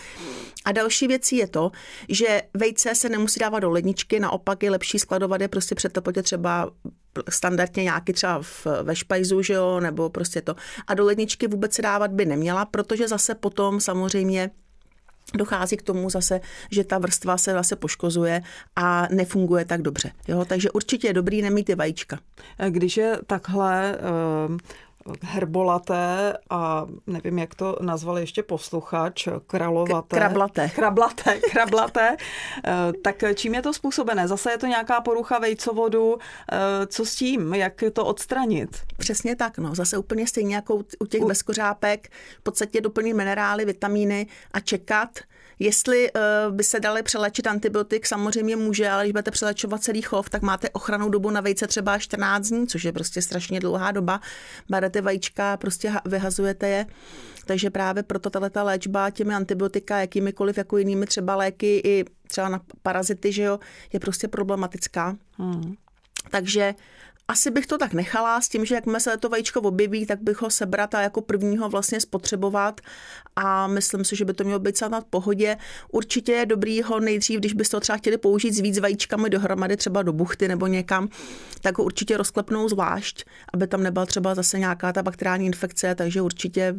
A 0.65 0.73
další 0.73 1.07
věcí 1.07 1.37
je 1.37 1.47
to, 1.47 1.71
že 2.09 2.43
vejce 2.55 2.95
se 2.95 3.09
nemusí 3.09 3.41
dávat 3.41 3.61
do 3.61 3.71
ledničky, 3.71 4.21
naopak 4.21 4.63
je 4.63 4.71
lepší 4.71 4.99
skladovat 4.99 5.41
je 5.41 5.49
prostě 5.49 5.75
před 5.75 5.93
teplotě 5.93 6.23
třeba 6.23 6.71
standardně 7.29 7.83
nějaký 7.83 8.13
třeba 8.13 8.43
v, 8.43 8.67
ve 8.83 8.97
špajzu, 8.97 9.43
že 9.43 9.55
jo, 9.55 9.81
nebo 9.81 10.11
prostě 10.11 10.43
to. 10.43 10.57
A 10.87 10.95
do 10.95 11.05
ledničky 11.05 11.47
vůbec 11.47 11.75
se 11.75 11.83
dávat 11.83 12.11
by 12.11 12.27
neměla, 12.27 12.65
protože 12.65 13.09
zase 13.09 13.35
potom 13.35 13.81
samozřejmě 13.81 14.51
dochází 15.35 15.77
k 15.77 15.83
tomu 15.83 16.11
zase, 16.11 16.41
že 16.71 16.85
ta 16.85 16.99
vrstva 16.99 17.39
se 17.39 17.53
zase 17.53 17.77
poškozuje 17.77 18.43
a 18.77 19.09
nefunguje 19.11 19.65
tak 19.65 19.83
dobře. 19.83 20.13
Jo? 20.29 20.45
Takže 20.45 20.71
určitě 20.71 21.07
je 21.07 21.13
dobrý 21.13 21.43
nemít 21.43 21.67
ty 21.67 21.75
vajíčka. 21.75 22.19
Když 22.69 22.97
je 22.97 23.19
takhle 23.27 23.99
uh 24.49 24.57
herbolaté 25.23 26.37
a 26.51 26.87
nevím, 27.07 27.39
jak 27.39 27.55
to 27.55 27.77
nazval 27.81 28.19
ještě 28.19 28.43
posluchač, 28.43 29.29
kralovaté. 29.47 30.17
Krablaté. 30.17 30.69
Krablaté, 30.69 31.41
krablaté. 31.53 32.17
Eh, 32.65 32.93
tak 33.03 33.25
čím 33.35 33.55
je 33.55 33.63
to 33.63 33.73
způsobené? 33.73 34.29
Zase 34.29 34.51
je 34.51 34.59
to 34.59 34.67
nějaká 34.67 35.01
porucha 35.01 35.39
vejcovodu. 35.39 36.19
Eh, 36.53 36.87
co 36.87 37.05
s 37.05 37.15
tím? 37.15 37.55
Jak 37.55 37.85
to 37.93 38.07
odstranit? 38.07 38.81
Přesně 38.97 39.37
tak, 39.37 39.59
no. 39.59 39.75
Zase 39.75 39.99
úplně 39.99 40.27
stejně 40.27 40.55
jako 40.55 40.83
u 41.01 41.07
těch 41.07 41.23
u... 41.23 41.29
bezkořápek. 41.29 42.09
V 42.39 42.43
podstatě 42.43 42.81
doplnit 42.81 43.15
minerály, 43.15 43.65
vitamíny 43.65 44.27
a 44.53 44.61
čekat, 44.61 45.19
Jestli 45.63 46.11
uh, 46.13 46.55
by 46.55 46.65
se 46.65 46.81
daly 46.81 47.03
přelečit 47.03 47.47
antibiotik, 47.47 48.07
samozřejmě 48.07 48.57
může, 48.57 48.89
ale 48.91 49.05
když 49.05 49.13
budete 49.13 49.31
přelečovat 49.31 49.83
celý 49.83 50.03
chov, 50.03 50.31
tak 50.31 50.43
máte 50.43 50.71
ochranou 50.71 51.09
dobu 51.09 51.31
na 51.31 51.41
vejce 51.41 51.67
třeba 51.67 51.99
14 51.99 52.49
dní, 52.49 52.67
což 52.67 52.85
je 52.85 52.93
prostě 52.93 53.23
strašně 53.23 53.61
dlouhá 53.61 53.93
doba. 53.93 54.21
Berete 54.69 55.01
vajíčka, 55.01 55.57
prostě 55.57 55.93
vyhazujete 56.05 56.69
je. 56.69 56.87
Takže 57.47 57.71
právě 57.71 58.03
proto 58.03 58.31
tato 58.31 58.65
léčba 58.65 59.11
těmi 59.11 59.35
antibiotika, 59.35 59.99
jakýmikoliv 60.01 60.59
jako 60.59 60.79
jinými 60.79 61.07
třeba 61.07 61.37
léky 61.37 61.81
i 61.85 62.05
třeba 62.29 62.49
na 62.49 62.61
parazity, 62.83 63.33
že 63.33 63.43
jo, 63.43 63.59
je 63.93 64.01
prostě 64.01 64.29
problematická. 64.29 65.17
Hmm. 65.39 65.75
Takže 66.31 66.75
asi 67.31 67.51
bych 67.51 67.67
to 67.67 67.79
tak 67.79 67.93
nechala 67.93 68.41
s 68.41 68.49
tím, 68.49 68.65
že 68.65 68.75
jakmile 68.75 69.01
se 69.01 69.17
to 69.17 69.29
vajíčko 69.29 69.61
objeví, 69.61 70.07
tak 70.07 70.23
bych 70.23 70.43
ho 70.43 70.51
sebrat 70.51 70.95
a 70.95 71.01
jako 71.01 71.21
prvního 71.21 71.69
vlastně 71.69 72.01
spotřebovat 72.01 72.81
a 73.37 73.67
myslím 73.67 74.05
si, 74.05 74.17
že 74.17 74.25
by 74.25 74.35
to 74.35 74.45
mělo 74.45 74.59
být 74.59 74.81
na 74.91 75.01
pohodě. 75.01 75.57
Určitě 75.93 76.33
je 76.33 76.47
dobrý 76.47 76.83
ho 76.83 77.01
nejdřív, 77.01 77.39
když 77.39 77.53
byste 77.53 77.77
to 77.77 77.81
třeba 77.81 77.99
chtěli 77.99 78.19
použít 78.19 78.53
s 78.53 78.61
víc 78.61 78.79
vajíčkami 78.79 79.31
dohromady, 79.31 79.77
třeba 79.77 80.03
do 80.03 80.13
buchty 80.13 80.49
nebo 80.49 80.67
někam, 80.67 81.09
tak 81.61 81.79
ho 81.79 81.85
určitě 81.85 82.17
rozklepnou 82.17 82.69
zvlášť, 82.69 83.25
aby 83.53 83.67
tam 83.67 83.83
nebyla 83.83 84.07
třeba 84.07 84.35
zase 84.35 84.59
nějaká 84.59 84.93
ta 84.93 85.03
bakteriální 85.03 85.47
infekce, 85.47 85.95
takže 85.95 86.23
určitě 86.23 86.75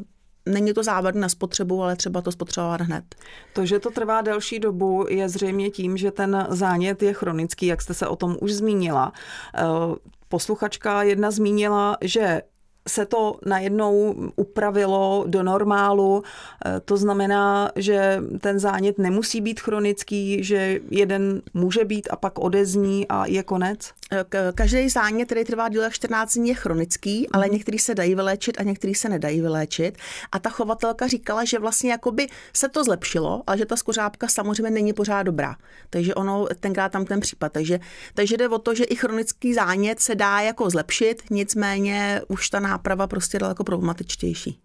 Není 0.45 0.73
to 0.73 0.83
závadné 0.83 1.21
na 1.21 1.29
spotřebu, 1.29 1.83
ale 1.83 1.95
třeba 1.95 2.21
to 2.21 2.31
spotřebovat 2.31 2.81
hned. 2.81 3.15
To, 3.53 3.65
že 3.65 3.79
to 3.79 3.91
trvá 3.91 4.21
delší 4.21 4.59
dobu, 4.59 5.05
je 5.09 5.29
zřejmě 5.29 5.69
tím, 5.69 5.97
že 5.97 6.11
ten 6.11 6.47
zánět 6.49 7.03
je 7.03 7.13
chronický, 7.13 7.65
jak 7.65 7.81
jste 7.81 7.93
se 7.93 8.07
o 8.07 8.15
tom 8.15 8.37
už 8.41 8.53
zmínila. 8.53 9.13
Posluchačka 10.31 11.03
jedna 11.03 11.31
zmínila, 11.31 11.97
že 12.01 12.41
se 12.87 13.05
to 13.05 13.39
najednou 13.45 14.15
upravilo 14.35 15.23
do 15.27 15.43
normálu. 15.43 16.23
Eh, 16.65 16.79
to 16.79 16.97
znamená, 16.97 17.71
že 17.75 18.21
ten 18.41 18.59
zánět 18.59 18.97
nemusí 18.97 19.41
být 19.41 19.59
chronický, 19.59 20.43
že 20.43 20.79
jeden 20.89 21.41
může 21.53 21.85
být 21.85 22.07
a 22.11 22.15
pak 22.15 22.39
odezní 22.39 23.07
a 23.07 23.25
je 23.25 23.43
konec? 23.43 23.93
Každý 24.55 24.89
zánět, 24.89 25.25
který 25.25 25.43
trvá 25.43 25.69
díl 25.69 25.89
14 25.89 26.33
dní, 26.33 26.49
je 26.49 26.55
chronický, 26.55 27.29
ale 27.29 27.45
mhm. 27.45 27.53
některý 27.53 27.79
se 27.79 27.95
dají 27.95 28.15
vyléčit 28.15 28.59
a 28.59 28.63
některý 28.63 28.95
se 28.95 29.09
nedají 29.09 29.41
vyléčit. 29.41 29.97
A 30.31 30.39
ta 30.39 30.49
chovatelka 30.49 31.07
říkala, 31.07 31.45
že 31.45 31.59
vlastně 31.59 31.91
jakoby 31.91 32.27
se 32.53 32.69
to 32.69 32.83
zlepšilo, 32.83 33.43
ale 33.47 33.57
že 33.57 33.65
ta 33.65 33.75
skořápka 33.75 34.27
samozřejmě 34.27 34.71
není 34.71 34.93
pořád 34.93 35.23
dobrá. 35.23 35.55
Takže 35.89 36.15
ono 36.15 36.47
tenkrát 36.59 36.91
tam 36.91 37.05
ten 37.05 37.19
případ. 37.19 37.51
Takže, 37.51 37.79
takže 38.13 38.37
jde 38.37 38.49
o 38.49 38.59
to, 38.59 38.75
že 38.75 38.83
i 38.83 38.95
chronický 38.95 39.53
zánět 39.53 39.99
se 39.99 40.15
dá 40.15 40.39
jako 40.39 40.69
zlepšit, 40.69 41.23
nicméně 41.29 42.21
už 42.27 42.49
ta 42.49 42.59
náprava 42.59 43.07
prostě 43.07 43.39
daleko 43.39 43.63
problematičtější. 43.63 44.59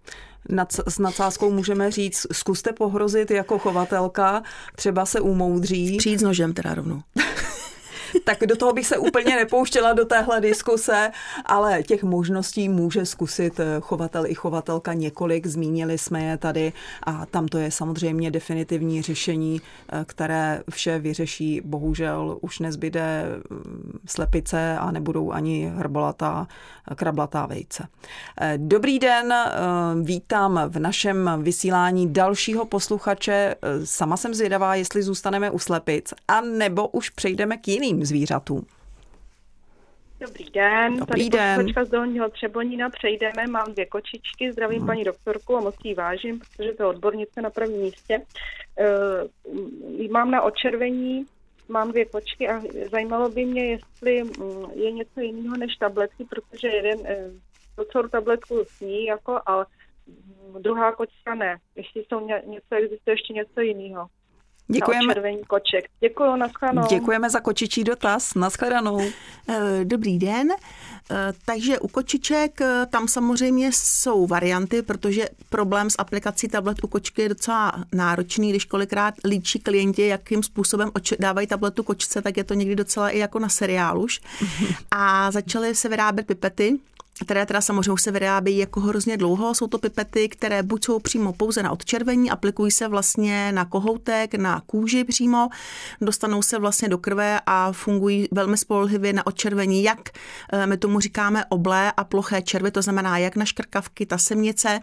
Nad, 0.49 0.73
s 0.89 0.99
nadsázkou 0.99 1.51
můžeme 1.51 1.91
říct, 1.91 2.27
zkuste 2.33 2.73
pohrozit 2.73 3.31
jako 3.31 3.59
chovatelka, 3.59 4.43
třeba 4.77 5.07
se 5.07 5.21
umoudří. 5.21 5.97
Přijít 5.97 6.21
s 6.21 6.23
nožem 6.23 6.53
teda 6.53 6.75
rovnou. 6.75 7.03
tak 8.25 8.39
do 8.47 8.57
toho 8.57 8.73
bych 8.73 8.87
se 8.87 8.99
úplně 8.99 9.37
nepouštěla 9.37 9.93
do 9.93 10.05
téhle 10.05 10.41
diskuse, 10.41 11.11
ale 11.45 11.83
těch 11.83 12.03
možností 12.03 12.69
může 12.69 13.07
zkusit 13.07 13.61
eh, 13.61 13.77
chovatel 13.81 14.27
i 14.27 14.35
chovatelka 14.35 14.93
několik, 14.93 15.47
zmínili 15.47 15.99
jsme 15.99 16.25
je 16.25 16.37
tady 16.37 16.73
a 17.03 17.27
tam 17.27 17.49
to 17.49 17.59
je 17.59 17.71
samozřejmě 17.71 18.31
definitivní 18.31 19.03
řešení, 19.03 19.61
eh, 19.93 20.05
které 20.05 20.63
vše 20.71 20.99
vyřeší. 20.99 21.61
Bohužel 21.65 22.39
už 22.41 22.59
nezbyde 22.59 23.25
mm, 23.51 23.99
slepice 24.07 24.79
a 24.79 24.91
nebudou 24.91 25.33
ani 25.33 25.73
hrbolatá, 25.77 26.49
krablatá 26.95 27.47
vejce. 27.47 27.89
Eh, 28.41 28.55
dobrý 28.57 28.99
den, 28.99 29.35
vítám 30.03 30.61
v 30.69 30.79
našem 30.79 31.31
vysílání 31.43 32.13
dalšího 32.13 32.65
posluchače. 32.65 33.55
Sama 33.85 34.17
jsem 34.17 34.35
zvědavá, 34.35 34.75
jestli 34.75 35.03
zůstaneme 35.03 35.51
u 35.51 35.59
slepic, 35.59 36.15
a 36.29 36.41
nebo 36.41 36.89
už 36.89 37.11
přejdeme 37.11 37.57
k 37.57 37.69
jiným 37.69 38.05
zvířatům. 38.07 38.67
Dobrý 40.21 40.51
den, 40.51 40.97
Dobrý 40.97 41.31
tady 41.31 41.65
den. 41.75 41.87
z 41.87 41.91
Dolního 41.91 42.29
Třebonína 42.29 42.91
přejdeme, 42.91 43.47
mám 43.47 43.73
dvě 43.73 43.87
kočičky, 43.87 44.53
zdravím 44.53 44.79
hmm. 44.79 44.87
paní 44.87 45.05
doktorku 45.05 45.57
a 45.57 45.61
moc 45.61 45.75
jí 45.85 45.95
vážím, 45.95 46.41
protože 46.41 46.73
to 46.73 46.83
je 46.83 46.87
odbornice 46.87 47.43
na 47.43 47.51
prvním 47.51 47.81
místě. 47.81 48.23
Uh, 48.81 50.11
mám 50.11 50.31
na 50.31 50.43
očervení, 50.43 51.27
mám 51.69 51.91
dvě 51.91 52.05
kočky 52.05 52.49
a 52.49 52.63
zajímalo 52.91 53.29
by 53.29 53.45
mě, 53.45 53.67
jestli 53.67 54.23
um, 54.23 54.71
je 54.75 54.91
něco 54.91 55.21
jiného 55.21 55.57
než 55.57 55.77
tabletky, 55.77 56.25
protože 56.25 56.69
jeden 56.69 56.99
uh, 56.99 57.07
docela 57.77 58.09
tabletku 58.09 58.65
sní, 58.69 59.05
jako, 59.05 59.41
ale 59.47 59.67
druhá 60.59 60.93
kočka 60.93 61.35
ne. 61.35 61.57
Ještě 61.77 62.01
jsou 62.01 62.27
ně, 62.27 62.43
něco, 62.47 62.75
existuje 62.75 63.15
ještě 63.15 63.33
něco 63.33 63.61
jiného. 63.61 64.07
Děkujeme. 64.69 65.15
červený 65.15 65.45
koček. 65.47 65.85
Děkuji, 66.01 66.37
nashledanou. 66.37 66.87
Děkujeme 66.89 67.31
za 67.31 67.41
kočičí 67.41 67.85
dotaz, 67.85 68.35
nashledanou. 68.35 69.01
Eh, 69.49 69.85
dobrý 69.85 70.19
den. 70.19 70.49
Eh, 71.11 71.33
takže 71.45 71.79
u 71.79 71.89
kočiček 71.89 72.61
eh, 72.61 72.87
tam 72.91 73.09
samozřejmě 73.09 73.71
jsou 73.73 74.27
varianty, 74.27 74.83
protože 74.83 75.29
problém 75.51 75.91
s 75.91 75.95
aplikací 75.99 76.49
tablet 76.49 76.85
u 76.85 76.87
kočky 76.87 77.23
je 77.23 77.29
docela 77.29 77.85
náročný, 77.95 78.51
když 78.51 78.65
kolikrát 78.65 79.15
líčí 79.25 79.59
klienti, 79.59 80.07
jakým 80.07 80.43
způsobem 80.43 80.91
dávají 81.19 81.47
tabletu 81.47 81.83
kočce, 81.83 82.23
tak 82.23 82.37
je 82.37 82.45
to 82.45 82.55
někdy 82.55 82.77
docela 82.77 83.11
i 83.11 83.19
jako 83.19 83.39
na 83.39 83.49
seriálu 83.49 84.03
už. 84.03 84.21
A 84.91 85.31
začaly 85.31 85.75
se 85.75 85.89
vyrábět 85.89 86.27
pipety, 86.27 86.79
které 87.25 87.47
teda 87.47 87.61
samozřejmě 87.61 87.99
se 87.99 88.11
vyrábějí 88.11 88.59
jako 88.59 88.81
hrozně 88.81 89.17
dlouho. 89.17 89.55
Jsou 89.55 89.67
to 89.67 89.79
pipety, 89.79 90.29
které 90.29 90.63
buď 90.63 90.85
jsou 90.85 90.99
přímo 90.99 91.33
pouze 91.33 91.63
na 91.63 91.71
odčervení, 91.71 92.31
aplikují 92.31 92.71
se 92.71 92.89
vlastně 92.89 93.53
na 93.53 93.65
kohoutek, 93.65 94.35
na 94.35 94.63
kůži 94.67 95.05
přímo, 95.05 95.49
dostanou 96.01 96.43
se 96.43 96.59
vlastně 96.59 96.89
do 96.89 96.99
krve 96.99 97.41
a 97.47 97.73
fungují 97.73 98.29
velmi 98.31 98.57
spolehlivě 98.57 99.13
na 99.13 99.27
odčervení, 99.27 99.83
jak 99.83 100.11
eh, 100.53 100.67
my 100.67 100.77
tomu 100.77 101.01
říkáme 101.01 101.45
oblé 101.45 101.93
a 101.97 102.05
ploché 102.05 102.43
červy, 102.43 102.71
to 102.71 102.83
znamená 102.83 103.19
jak 103.19 103.37
na 103.37 103.45
škrkavky, 103.45 104.07
ta 104.07 104.19
semnice, 104.19 104.81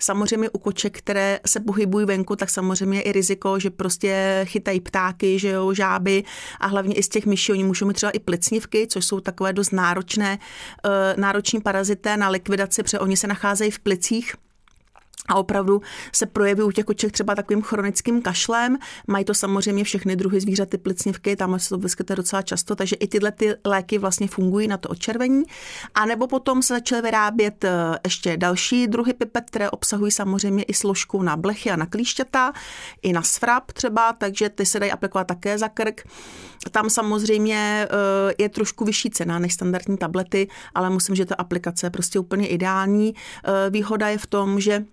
Samozřejmě 0.00 0.50
u 0.50 0.58
koček, 0.58 0.98
které 0.98 1.40
se 1.46 1.60
pohybují 1.60 2.06
venku, 2.06 2.36
tak 2.36 2.50
samozřejmě 2.50 2.98
je 2.98 3.02
i 3.02 3.12
riziko, 3.12 3.58
že 3.58 3.70
prostě 3.70 4.40
chytají 4.44 4.80
ptáky, 4.80 5.38
že 5.38 5.48
jo, 5.48 5.74
žáby 5.74 6.24
a 6.60 6.66
hlavně 6.66 6.94
i 6.94 7.02
z 7.02 7.08
těch 7.08 7.26
myší, 7.26 7.52
oni 7.52 7.64
můžou 7.64 7.86
mít 7.86 7.94
třeba 7.94 8.10
i 8.10 8.18
plicnivky, 8.18 8.86
což 8.86 9.04
jsou 9.04 9.20
takové 9.20 9.52
dost 9.52 9.72
náročné, 9.72 10.38
eh, 10.84 11.14
nároční 11.16 11.60
parazité 11.66 12.16
na 12.16 12.28
likvidaci, 12.28 12.82
protože 12.82 12.98
oni 12.98 13.16
se 13.16 13.26
nacházejí 13.26 13.70
v 13.70 13.78
plicích 13.78 14.34
a 15.28 15.34
opravdu 15.34 15.82
se 16.12 16.26
projeví 16.26 16.62
u 16.62 16.70
těch 16.70 16.84
koček 16.84 17.12
třeba 17.12 17.34
takovým 17.34 17.62
chronickým 17.62 18.22
kašlem. 18.22 18.78
Mají 19.06 19.24
to 19.24 19.34
samozřejmě 19.34 19.84
všechny 19.84 20.16
druhy 20.16 20.40
zvířat, 20.40 20.68
ty 20.68 20.78
plicnivky, 20.78 21.36
tam 21.36 21.58
se 21.58 21.68
to 21.68 21.78
vyskytuje 21.78 22.16
docela 22.16 22.42
často, 22.42 22.76
takže 22.76 22.96
i 22.96 23.06
tyhle 23.06 23.32
ty 23.32 23.54
léky 23.64 23.98
vlastně 23.98 24.28
fungují 24.28 24.68
na 24.68 24.76
to 24.76 24.88
očervení. 24.88 25.42
A 25.94 26.06
nebo 26.06 26.26
potom 26.26 26.62
se 26.62 26.74
začaly 26.74 27.02
vyrábět 27.02 27.64
eh, 27.64 27.70
ještě 28.04 28.36
další 28.36 28.86
druhy 28.86 29.12
pipet, 29.12 29.44
které 29.46 29.70
obsahují 29.70 30.12
samozřejmě 30.12 30.62
i 30.62 30.74
složku 30.74 31.22
na 31.22 31.36
blechy 31.36 31.70
a 31.70 31.76
na 31.76 31.86
klíšťata, 31.86 32.52
i 33.02 33.12
na 33.12 33.22
svrap 33.22 33.72
třeba, 33.72 34.12
takže 34.12 34.48
ty 34.48 34.66
se 34.66 34.80
dají 34.80 34.92
aplikovat 34.92 35.26
také 35.26 35.58
za 35.58 35.68
krk. 35.68 36.04
Tam 36.70 36.90
samozřejmě 36.90 37.88
eh, 37.90 38.34
je 38.38 38.48
trošku 38.48 38.84
vyšší 38.84 39.10
cena 39.10 39.38
než 39.38 39.54
standardní 39.54 39.98
tablety, 39.98 40.48
ale 40.74 40.90
musím, 40.90 41.14
že 41.14 41.26
ta 41.26 41.34
aplikace 41.34 41.86
je 41.86 41.90
prostě 41.90 42.18
úplně 42.18 42.48
ideální. 42.48 43.14
Eh, 43.14 43.70
výhoda 43.70 44.08
je 44.08 44.18
v 44.18 44.26
tom, 44.26 44.60
že 44.60 44.84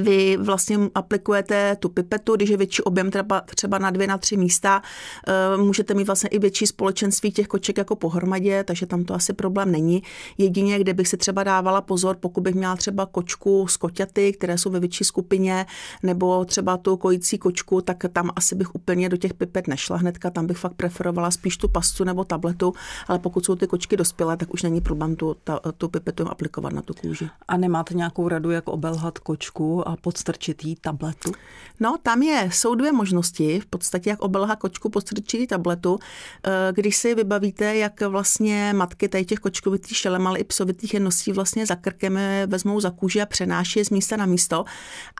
vy 0.00 0.36
vlastně 0.36 0.78
aplikujete 0.94 1.76
tu 1.76 1.88
pipetu, 1.88 2.36
když 2.36 2.50
je 2.50 2.56
větší 2.56 2.82
objem 2.82 3.10
třeba, 3.10 3.40
třeba 3.40 3.78
na 3.78 3.90
dvě, 3.90 4.06
na 4.06 4.18
tři 4.18 4.36
místa, 4.36 4.82
eh, 5.28 5.56
můžete 5.56 5.94
mít 5.94 6.04
vlastně 6.04 6.28
i 6.28 6.38
větší 6.38 6.66
společenství 6.66 7.32
těch 7.32 7.46
koček 7.46 7.78
jako 7.78 7.96
pohromadě, 7.96 8.64
takže 8.64 8.86
tam 8.86 9.04
to 9.04 9.14
asi 9.14 9.32
problém 9.32 9.72
není. 9.72 10.02
Jedině, 10.38 10.78
kde 10.78 10.94
bych 10.94 11.08
si 11.08 11.16
třeba 11.16 11.44
dávala 11.44 11.80
pozor, 11.80 12.16
pokud 12.20 12.40
bych 12.40 12.54
měla 12.54 12.76
třeba 12.76 13.06
kočku 13.06 13.66
z 13.66 13.76
koťaty, 13.76 14.32
které 14.32 14.58
jsou 14.58 14.70
ve 14.70 14.80
větší 14.80 15.04
skupině, 15.04 15.66
nebo 16.02 16.44
třeba 16.44 16.76
tu 16.76 16.96
kojící 16.96 17.38
kočku, 17.38 17.80
tak 17.80 18.04
tam 18.12 18.30
asi 18.36 18.54
bych 18.54 18.74
úplně 18.74 19.08
do 19.08 19.16
těch 19.16 19.34
pipet 19.34 19.68
nešla 19.68 19.96
hnedka, 19.96 20.30
tam 20.30 20.46
bych 20.46 20.56
fakt 20.56 20.74
preferovala 20.74 21.30
spíš 21.30 21.56
tu 21.56 21.68
pastu 21.68 22.04
nebo 22.04 22.24
tabletu, 22.24 22.72
ale 23.08 23.18
pokud 23.18 23.44
jsou 23.44 23.56
ty 23.56 23.66
kočky 23.66 23.96
dospělé, 23.96 24.36
tak 24.36 24.54
už 24.54 24.62
není 24.62 24.80
problém 24.80 25.16
tu, 25.16 25.36
ta, 25.44 25.60
tu 25.78 25.88
pipetu 25.88 26.30
aplikovat 26.30 26.72
na 26.72 26.82
tu 26.82 26.94
kůži. 26.94 27.28
A 27.48 27.56
nemáte 27.56 27.94
nějakou 27.94 28.28
radu, 28.28 28.50
jak 28.50 28.68
obelhat 28.68 29.18
kočku 29.18 29.83
a 29.88 29.96
podstrčit 29.96 30.64
jí 30.64 30.76
tabletu? 30.76 31.32
No, 31.80 31.96
tam 32.02 32.22
je, 32.22 32.48
jsou 32.52 32.74
dvě 32.74 32.92
možnosti, 32.92 33.60
v 33.60 33.66
podstatě 33.66 34.10
jak 34.10 34.22
obelha 34.22 34.56
kočku 34.56 34.88
podstrčit 34.88 35.48
tabletu. 35.48 35.98
Eh, 36.46 36.50
když 36.72 36.96
si 36.96 37.14
vybavíte, 37.14 37.76
jak 37.76 38.00
vlastně 38.00 38.72
matky 38.76 39.08
tady 39.08 39.24
těch 39.24 39.38
kočkovitých 39.38 39.96
šelem, 39.96 40.26
ale 40.26 40.38
i 40.38 40.44
psovitých 40.44 40.94
je 40.94 41.00
nosí 41.00 41.32
vlastně 41.32 41.66
za 41.66 41.76
krkem, 41.76 42.18
vezmou 42.46 42.80
za 42.80 42.90
kůži 42.90 43.20
a 43.20 43.26
přenáší 43.26 43.78
je 43.78 43.84
z 43.84 43.90
místa 43.90 44.16
na 44.16 44.26
místo. 44.26 44.64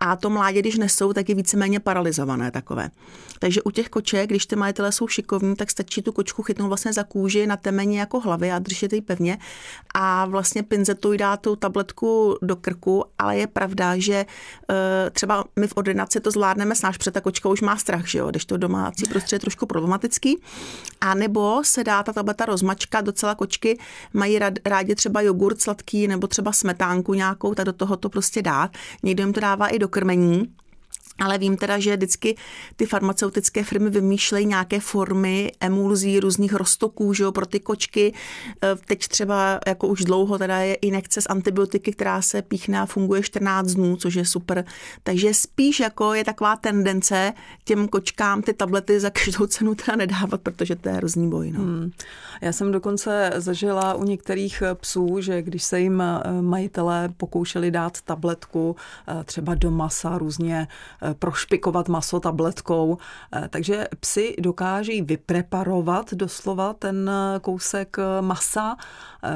A 0.01 0.17
to 0.17 0.31
mládě, 0.31 0.61
když 0.61 0.77
nesou, 0.77 1.13
tak 1.13 1.29
je 1.29 1.35
víceméně 1.35 1.81
paralizované 1.81 2.51
takové. 2.51 2.91
Takže 3.39 3.63
u 3.63 3.71
těch 3.71 3.89
koček, 3.89 4.31
když 4.31 4.47
ty 4.47 4.57
majitelé 4.57 4.93
jsou 4.93 5.09
šikovní, 5.09 5.57
tak 5.57 5.71
stačí 5.71 6.03
tu 6.03 6.13
kočku 6.13 6.43
chytnout 6.43 6.69
vlastně 6.69 6.93
za 6.93 7.05
kůži 7.05 7.47
na 7.47 7.57
temeně 7.57 8.01
jako 8.01 8.21
hlavy 8.21 8.53
a 8.53 8.59
držet 8.59 8.93
ji 8.93 9.01
pevně 9.01 9.39
a 9.95 10.27
vlastně 10.27 10.63
pinzetou 10.63 11.13
jí 11.13 11.19
dát 11.19 11.41
tu 11.41 11.57
tabletku 11.57 12.39
do 12.43 12.57
krku, 12.57 13.05
ale 13.19 13.37
je 13.37 13.47
pravda, 13.47 13.99
že 13.99 14.25
Eh, 14.25 14.54
třeba 15.13 15.45
my 15.57 15.69
v 15.69 15.73
ordinaci 15.77 16.21
to 16.21 16.31
zvládneme 16.31 16.75
snáš, 16.75 16.99
protože 16.99 17.11
ta 17.11 17.21
kočka 17.21 17.49
už 17.49 17.61
má 17.61 17.77
strach, 17.77 18.07
že 18.07 18.19
jo, 18.19 18.31
když 18.31 18.45
to 18.45 18.57
domácí 18.57 19.07
prostředí 19.09 19.37
je 19.37 19.41
trošku 19.41 19.67
problematický. 19.67 20.39
A 21.01 21.15
nebo 21.15 21.61
se 21.65 21.85
dá 21.85 22.03
ta 22.03 22.13
tableta 22.13 22.45
rozmačka, 22.45 23.01
docela 23.01 23.35
kočky 23.35 23.79
mají 24.13 24.39
rádi 24.65 24.95
třeba 24.95 25.21
jogurt 25.21 25.61
sladký 25.61 26.09
nebo 26.09 26.27
třeba 26.27 26.53
smetánku 26.53 27.15
nějakou, 27.15 27.55
tak 27.55 27.67
do 27.67 27.73
toho 27.73 27.97
to 27.97 28.09
prostě 28.09 28.43
dát. 28.43 28.71
Někdo 29.03 29.23
jim 29.23 29.33
to 29.33 29.41
dává 29.41 29.69
i 29.69 29.79
do 29.79 29.89
krmení, 29.89 30.55
ale 31.19 31.39
vím 31.39 31.57
teda, 31.57 31.79
že 31.79 31.97
vždycky 31.97 32.37
ty 32.77 32.87
farmaceutické 32.87 33.65
firmy 33.65 33.91
vymýšlejí 33.91 34.47
nějaké 34.47 34.81
formy 34.81 35.53
emulzí, 35.61 36.21
různých 36.21 36.53
roztoků 36.53 37.15
že 37.15 37.23
jo, 37.23 37.33
pro 37.33 37.47
ty 37.47 37.61
kočky. 37.61 38.15
E, 38.65 38.77
teď 38.87 39.09
třeba 39.09 39.61
jako 39.67 39.87
už 39.87 40.05
dlouho 40.05 40.39
teda 40.39 40.59
je 40.59 40.75
injekce 40.75 41.21
z 41.21 41.27
antibiotiky, 41.27 41.93
která 41.93 42.23
se 42.23 42.43
píchne 42.43 42.81
a 42.81 42.87
funguje 42.87 43.23
14 43.23 43.67
dnů, 43.67 43.97
což 43.97 44.15
je 44.15 44.25
super. 44.25 44.65
Takže 45.03 45.35
spíš 45.35 45.81
jako 45.81 46.15
je 46.15 46.25
taková 46.25 46.57
tendence 46.57 47.33
těm 47.65 47.89
kočkám 47.89 48.43
ty 48.43 48.53
tablety 48.53 49.01
za 49.01 49.11
každou 49.11 49.47
cenu 49.47 49.75
teda 49.75 49.97
nedávat, 49.97 50.41
protože 50.41 50.77
to 50.77 50.89
je 50.89 50.95
hrozný 50.95 51.31
boj. 51.31 51.51
No. 51.51 51.61
Hmm. 51.61 51.91
Já 52.41 52.53
jsem 52.53 52.73
dokonce 52.73 53.33
zažila 53.37 53.95
u 53.95 54.05
některých 54.05 54.63
psů, 54.75 55.21
že 55.21 55.43
když 55.43 55.63
se 55.63 55.81
jim 55.81 56.01
e, 56.01 56.21
majitelé 56.41 57.09
pokoušeli 57.17 57.71
dát 57.71 58.01
tabletku 58.01 58.77
e, 59.21 59.25
třeba 59.25 59.55
do 59.55 59.71
masa 59.71 60.19
různě 60.19 60.69
prošpikovat 61.13 61.89
maso 61.89 62.21
tabletkou. 62.21 62.99
Eh, 63.33 63.49
takže 63.51 63.87
psy 64.01 64.37
dokáží 64.41 65.03
vypreparovat 65.03 66.15
doslova 66.15 66.73
ten 66.73 67.11
eh, 67.11 67.41
kousek 67.41 67.97
masa, 68.21 68.77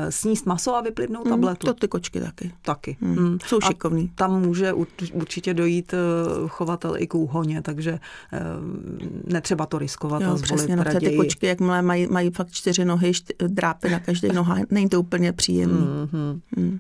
sníst 0.09 0.47
maso 0.47 0.75
a 0.75 0.81
vyplivnout 0.81 1.25
mm, 1.25 1.31
tabletu. 1.31 1.67
To 1.67 1.75
ty 1.75 1.89
kočky 1.89 2.21
taky. 2.21 2.53
Taky. 2.63 2.97
Mm, 3.01 3.19
mm. 3.19 3.39
Jsou 3.47 3.61
šikovní. 3.61 4.09
Tam 4.15 4.41
může 4.41 4.73
určitě 5.13 5.55
dojít 5.55 5.95
chovatel 6.49 6.95
i 6.99 7.07
k 7.07 7.15
úhoně, 7.15 7.63
takže 7.63 7.99
netřeba 9.25 9.67
to 9.67 9.79
riskovat 9.79 10.23
jo, 10.23 10.33
a 10.33 10.35
přesně, 10.35 10.77
no, 10.77 10.85
ty 10.85 11.17
kočky, 11.17 11.47
jakmile 11.47 11.83
mají, 11.83 12.07
mají 12.07 12.31
fakt 12.31 12.51
čtyři 12.51 12.85
nohy, 12.85 13.15
čty, 13.15 13.35
drápy 13.47 13.91
na 13.91 14.01
každé 14.01 14.33
noha, 14.33 14.57
není 14.71 14.89
to 14.89 15.01
úplně 15.01 15.33
příjemné. 15.33 15.81
Mm-hmm. 15.81 16.41
Mm. 16.57 16.79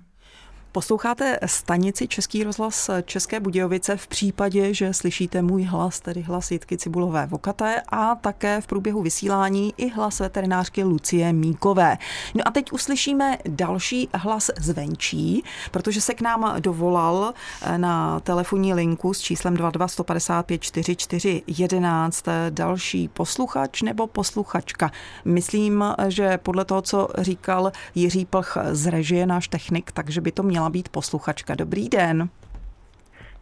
Posloucháte 0.79 1.38
stanici 1.47 2.09
Český 2.09 2.45
rozhlas 2.45 2.91
České 3.05 3.41
Budějovice 3.41 3.97
v 3.97 4.07
případě, 4.07 4.75
že 4.75 4.95
slyšíte 4.95 5.43
můj 5.43 5.62
hlas, 5.62 6.01
tedy 6.01 6.23
hlas 6.23 6.51
Jitky 6.51 6.79
Cibulové 6.79 7.27
Vokaté 7.27 7.83
a 7.88 8.14
také 8.14 8.61
v 8.61 8.67
průběhu 8.67 9.03
vysílání 9.03 9.75
i 9.77 9.88
hlas 9.88 10.21
veterinářky 10.21 10.85
Lucie 10.85 11.33
Míkové. 11.33 11.99
No 12.35 12.49
a 12.49 12.51
teď 12.51 12.73
uslyšíme 12.73 13.38
další 13.49 14.09
hlas 14.14 14.51
zvenčí, 14.61 15.45
protože 15.71 16.01
se 16.01 16.14
k 16.14 16.21
nám 16.21 16.55
dovolal 16.59 17.35
eh, 17.62 17.79
na 17.79 18.21
telefonní 18.21 18.75
linku 18.75 19.14
s 19.14 19.21
číslem 19.21 19.55
22 19.57 19.88
155 19.88 20.62
44 20.62 21.43
11 21.47 22.25
další 22.51 23.09
posluchač 23.09 23.83
nebo 23.83 24.07
posluchačka. 24.07 24.91
Myslím, 25.25 25.85
že 26.09 26.38
podle 26.38 26.64
toho, 26.64 26.83
co 26.83 27.09
říkal 27.19 27.73
Jiří 27.95 28.25
Plch 28.25 28.57
z 28.73 28.87
režie, 28.87 29.27
náš 29.27 29.49
technik, 29.49 29.93
takže 29.93 30.21
by 30.21 30.33
to 30.33 30.43
měla 30.43 30.67
být 30.70 30.88
posluchačka. 30.88 31.54
Dobrý 31.54 31.88
den. 31.88 32.28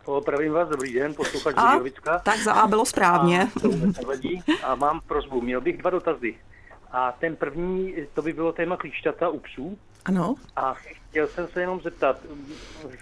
Opravím 0.05 0.53
vás, 0.53 0.69
dobrý 0.69 0.93
den, 0.93 1.15
posluchač 1.15 1.55
Budějovicka. 1.55 2.19
Tak 2.19 2.39
za 2.39 2.53
A 2.53 2.67
bylo 2.67 2.87
správně. 2.87 3.49
A, 4.63 4.67
a 4.67 4.75
mám 4.75 5.01
prozbu, 5.01 5.41
měl 5.41 5.61
bych 5.61 5.79
dva 5.79 5.91
dotazy. 5.91 6.35
A 6.93 7.13
ten 7.13 7.37
první, 7.37 7.95
to 8.15 8.23
by 8.23 8.33
bylo 8.33 8.53
téma 8.53 8.77
klíšťata 8.77 9.29
u 9.29 9.39
psů. 9.39 9.79
Ano. 10.05 10.35
A 10.57 10.75
chtěl 10.75 11.27
jsem 11.27 11.49
se 11.49 11.61
jenom 11.61 11.81
zeptat, 11.81 12.21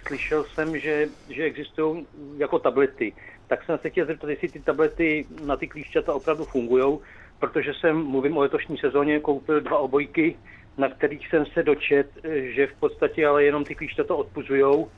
slyšel 0.07 0.43
jsem, 0.43 0.79
že, 0.79 1.07
že 1.29 1.43
existují 1.43 2.07
jako 2.37 2.59
tablety. 2.59 3.13
Tak 3.47 3.63
jsem 3.63 3.77
se 3.77 3.89
chtěl 3.89 4.05
zeptat, 4.05 4.29
jestli 4.29 4.49
ty 4.49 4.59
tablety 4.59 5.25
na 5.45 5.57
ty 5.57 5.67
klíšťata 5.67 6.13
opravdu 6.13 6.45
fungují, 6.45 6.99
protože 7.39 7.73
jsem, 7.73 8.05
mluvím 8.05 8.37
o 8.37 8.41
letošní 8.41 8.77
sezóně, 8.77 9.19
koupil 9.19 9.61
dva 9.61 9.77
obojky, 9.77 10.37
na 10.77 10.89
kterých 10.89 11.27
jsem 11.27 11.45
se 11.45 11.63
dočet, 11.63 12.07
že 12.55 12.67
v 12.67 12.73
podstatě 12.79 13.27
ale 13.27 13.43
jenom 13.43 13.63
ty 13.63 13.75
klíště 13.75 14.03
to 14.03 14.17
odpuzujou 14.17 14.89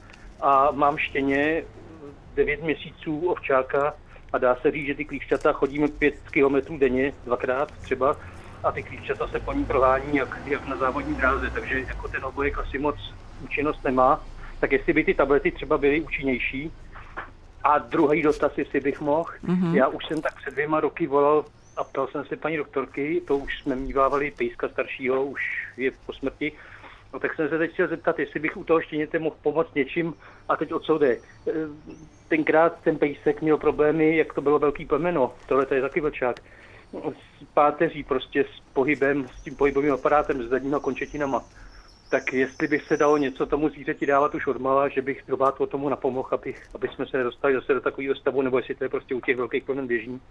a 0.41 0.71
mám 0.71 0.97
štěně 0.97 1.63
9 2.35 2.63
měsíců 2.63 3.27
ovčáka 3.27 3.93
a 4.33 4.37
dá 4.37 4.55
se 4.55 4.71
říct, 4.71 4.85
že 4.85 4.95
ty 4.95 5.05
klíšťata 5.05 5.53
chodíme 5.53 5.87
5 5.87 6.15
kilometrů 6.31 6.77
denně, 6.77 7.13
dvakrát 7.25 7.71
třeba, 7.71 8.17
a 8.63 8.71
ty 8.71 8.83
klíšťata 8.83 9.27
se 9.27 9.39
po 9.39 9.53
ní 9.53 9.65
prohání 9.65 10.17
jak, 10.17 10.41
jak 10.45 10.67
na 10.67 10.77
závodní 10.77 11.15
dráze, 11.15 11.49
takže 11.49 11.79
jako 11.79 12.07
ten 12.07 12.25
obojek 12.25 12.57
asi 12.57 12.79
moc 12.79 12.95
účinnost 13.43 13.83
nemá. 13.83 14.23
Tak 14.59 14.71
jestli 14.71 14.93
by 14.93 15.03
ty 15.03 15.13
tablety 15.13 15.51
třeba 15.51 15.77
byly 15.77 16.01
účinnější. 16.01 16.71
A 17.63 17.77
druhý 17.77 18.21
dotaz, 18.21 18.57
jestli 18.57 18.79
bych 18.79 19.01
mohl. 19.01 19.29
Mm-hmm. 19.45 19.75
Já 19.75 19.87
už 19.87 20.05
jsem 20.05 20.21
tak 20.21 20.35
před 20.35 20.51
dvěma 20.53 20.79
roky 20.79 21.07
volal 21.07 21.45
a 21.77 21.83
ptal 21.83 22.07
jsem 22.07 22.25
se 22.25 22.35
paní 22.35 22.57
doktorky, 22.57 23.21
to 23.27 23.37
už 23.37 23.61
jsme 23.61 23.75
mývávali 23.75 24.31
pejska 24.31 24.69
staršího, 24.69 25.25
už 25.25 25.41
je 25.77 25.91
po 26.05 26.13
smrti, 26.13 26.51
No 27.13 27.19
tak 27.19 27.35
jsem 27.35 27.49
se 27.49 27.57
teď 27.57 27.73
chtěl 27.73 27.87
zeptat, 27.87 28.19
jestli 28.19 28.39
bych 28.39 28.57
u 28.57 28.63
toho 28.63 28.81
štěněte 28.81 29.19
mohl 29.19 29.35
pomoct 29.41 29.75
něčím 29.75 30.13
a 30.49 30.55
teď 30.55 30.73
o 30.73 30.79
co 30.79 30.97
jde. 30.97 31.11
E, 31.11 31.19
tenkrát 32.27 32.81
ten 32.83 32.97
pejsek 32.97 33.41
měl 33.41 33.57
problémy, 33.57 34.17
jak 34.17 34.33
to 34.33 34.41
bylo 34.41 34.59
velký 34.59 34.85
plemeno, 34.85 35.33
tohle 35.47 35.65
to 35.65 35.73
je 35.73 35.81
taky 35.81 36.01
vlčák, 36.01 36.39
s 37.41 37.43
páteří 37.53 38.03
prostě 38.03 38.45
s 38.55 38.73
pohybem, 38.73 39.27
s 39.27 39.43
tím 39.43 39.55
pohybovým 39.55 39.93
aparátem, 39.93 40.43
s 40.43 40.49
zadníma 40.49 40.79
končetinama. 40.79 41.43
Tak 42.09 42.33
jestli 42.33 42.67
by 42.67 42.79
se 42.79 42.97
dalo 42.97 43.17
něco 43.17 43.45
tomu 43.45 43.69
zvířeti 43.69 44.05
dávat 44.05 44.35
už 44.35 44.47
odmala, 44.47 44.87
že 44.87 45.01
bych 45.01 45.23
o 45.57 45.67
tomu 45.67 45.89
napomohl, 45.89 46.29
aby, 46.31 46.55
aby 46.75 46.87
jsme 46.87 47.05
se 47.05 47.17
nedostali 47.17 47.53
zase 47.53 47.73
do 47.73 47.81
takového 47.81 48.15
stavu, 48.15 48.41
nebo 48.41 48.57
jestli 48.57 48.75
to 48.75 48.83
je 48.83 48.89
prostě 48.89 49.15
u 49.15 49.21
těch 49.21 49.37
velkých 49.37 49.63
plemen 49.63 49.87
běžný. 49.87 50.21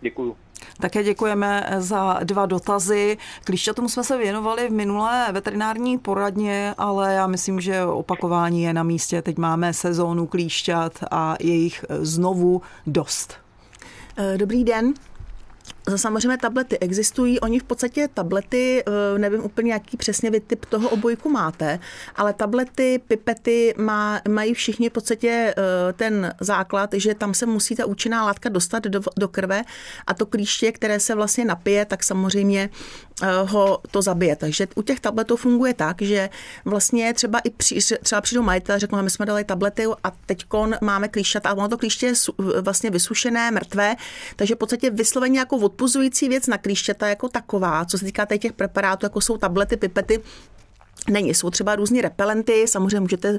Děkuju. 0.00 0.36
Také 0.80 1.04
děkujeme 1.04 1.70
za 1.78 2.18
dva 2.24 2.46
dotazy. 2.46 3.18
Klíšťatům 3.44 3.88
jsme 3.88 4.04
se 4.04 4.18
věnovali 4.18 4.68
v 4.68 4.72
minulé 4.72 5.28
veterinární 5.32 5.98
poradně, 5.98 6.74
ale 6.78 7.14
já 7.14 7.26
myslím, 7.26 7.60
že 7.60 7.84
opakování 7.84 8.62
je 8.62 8.72
na 8.72 8.82
místě. 8.82 9.22
Teď 9.22 9.38
máme 9.38 9.72
sezónu 9.72 10.26
klíšťat 10.26 10.92
a 11.10 11.36
jejich 11.40 11.84
znovu 11.88 12.62
dost. 12.86 13.34
Eh, 14.16 14.38
dobrý 14.38 14.64
den. 14.64 14.94
Samozřejmě 15.96 16.38
tablety 16.38 16.78
existují, 16.78 17.40
oni 17.40 17.58
v 17.58 17.64
podstatě 17.64 18.08
tablety, 18.14 18.84
eh, 18.86 19.18
nevím 19.18 19.44
úplně, 19.44 19.72
jaký 19.72 19.96
přesně 19.96 20.30
vy 20.30 20.40
typ 20.40 20.64
toho 20.64 20.88
obojku 20.88 21.28
máte, 21.28 21.78
ale 22.16 22.32
tablety, 22.32 23.00
pipety 23.08 23.74
má, 23.78 24.20
mají 24.28 24.54
všichni 24.54 24.88
v 24.88 24.92
podstatě 24.92 25.54
eh, 25.56 25.92
ten 25.92 26.34
základ, 26.40 26.90
že 26.92 27.14
tam 27.14 27.34
se 27.34 27.46
musí 27.46 27.76
ta 27.76 27.86
účinná 27.86 28.24
látka 28.24 28.48
dostat 28.48 28.84
do, 28.84 29.00
do 29.16 29.28
krve. 29.28 29.62
A 30.06 30.14
to 30.14 30.26
klíště, 30.26 30.72
které 30.72 31.00
se 31.00 31.14
vlastně 31.14 31.44
napije, 31.44 31.84
tak 31.84 32.04
samozřejmě 32.04 32.70
ho 33.46 33.80
to 33.90 34.02
zabije. 34.02 34.36
Takže 34.36 34.68
u 34.74 34.82
těch 34.82 35.00
tabletů 35.00 35.36
funguje 35.36 35.74
tak, 35.74 36.02
že 36.02 36.30
vlastně 36.64 37.14
třeba 37.14 37.38
i 37.38 37.50
při, 37.50 37.78
třeba 38.02 38.20
přijdou 38.20 38.42
majitel, 38.42 38.78
řeknou, 38.78 39.02
my 39.02 39.10
jsme 39.10 39.26
dali 39.26 39.44
tablety 39.44 39.84
a 40.04 40.10
teď 40.26 40.46
máme 40.80 41.08
klíšťata 41.08 41.48
a 41.48 41.54
ono 41.54 41.68
to 41.68 41.78
klíště 41.78 42.06
je 42.06 42.12
vlastně 42.60 42.90
vysušené, 42.90 43.50
mrtvé, 43.50 43.96
takže 44.36 44.54
v 44.54 44.58
podstatě 44.58 44.90
vysloveně 44.90 45.38
jako 45.38 45.56
odpuzující 45.56 46.28
věc 46.28 46.46
na 46.46 46.58
klíšťata 46.58 47.08
jako 47.08 47.28
taková, 47.28 47.84
co 47.84 47.98
se 47.98 48.04
týká 48.04 48.26
těch 48.38 48.52
preparátů, 48.52 49.06
jako 49.06 49.20
jsou 49.20 49.36
tablety, 49.36 49.76
pipety, 49.76 50.22
Není, 51.10 51.34
jsou 51.34 51.50
třeba 51.50 51.76
různý 51.76 52.00
repelenty, 52.00 52.64
samozřejmě 52.68 53.00
můžete, 53.00 53.30
uh, 53.32 53.38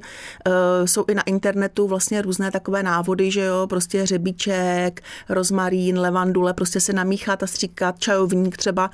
jsou 0.86 1.05
i 1.08 1.15
na 1.15 1.21
internetu 1.21 1.88
vlastně 1.88 2.21
různé 2.21 2.51
takové 2.51 2.84
návody, 2.84 3.32
že 3.32 3.41
jo, 3.41 3.67
prostě 3.67 4.05
řebíček, 4.05 5.01
rozmarín, 5.29 5.99
levandule, 5.99 6.53
prostě 6.53 6.79
se 6.79 6.93
namíchat 6.93 7.43
a 7.43 7.47
stříkat, 7.47 7.99
čajovník 7.99 8.58
třeba. 8.58 8.91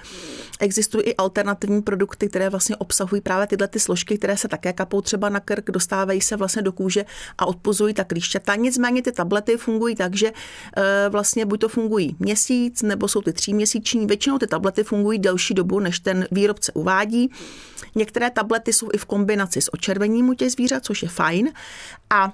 Existují 0.59 1.03
i 1.03 1.15
alternativní 1.15 1.81
produkty, 1.81 2.29
které 2.29 2.49
vlastně 2.49 2.75
obsahují 2.75 3.21
právě 3.21 3.47
tyhle 3.47 3.67
ty 3.67 3.79
složky, 3.79 4.17
které 4.17 4.37
se 4.37 4.47
také 4.47 4.73
kapou 4.73 5.01
třeba 5.01 5.29
na 5.29 5.39
krk, 5.39 5.71
dostávají 5.71 6.21
se 6.21 6.35
vlastně 6.35 6.61
do 6.61 6.71
kůže 6.71 7.05
a 7.37 7.45
odpuzují 7.45 7.93
ta 7.93 8.03
klíšťata. 8.03 8.55
Nicméně 8.55 9.01
ty 9.01 9.11
tablety 9.11 9.57
fungují 9.57 9.95
tak, 9.95 10.15
že 10.15 10.31
uh, 10.31 10.83
vlastně 11.09 11.45
buď 11.45 11.59
to 11.59 11.69
fungují 11.69 12.15
měsíc, 12.19 12.81
nebo 12.81 13.07
jsou 13.07 13.21
ty 13.21 13.33
tříměsíční. 13.33 14.05
Většinou 14.05 14.37
ty 14.37 14.47
tablety 14.47 14.83
fungují 14.83 15.19
delší 15.19 15.53
dobu, 15.53 15.79
než 15.79 15.99
ten 15.99 16.27
výrobce 16.31 16.71
uvádí. 16.71 17.31
Některé 17.95 18.29
tablety 18.29 18.64
jsou 18.73 18.89
i 18.93 18.97
v 18.97 19.05
kombinaci 19.05 19.61
s 19.61 19.73
očervením 19.73 20.29
u 20.29 20.33
těch 20.33 20.51
zvířat, 20.51 20.85
což 20.85 21.03
je 21.03 21.09
fajn. 21.09 21.51
A 22.09 22.33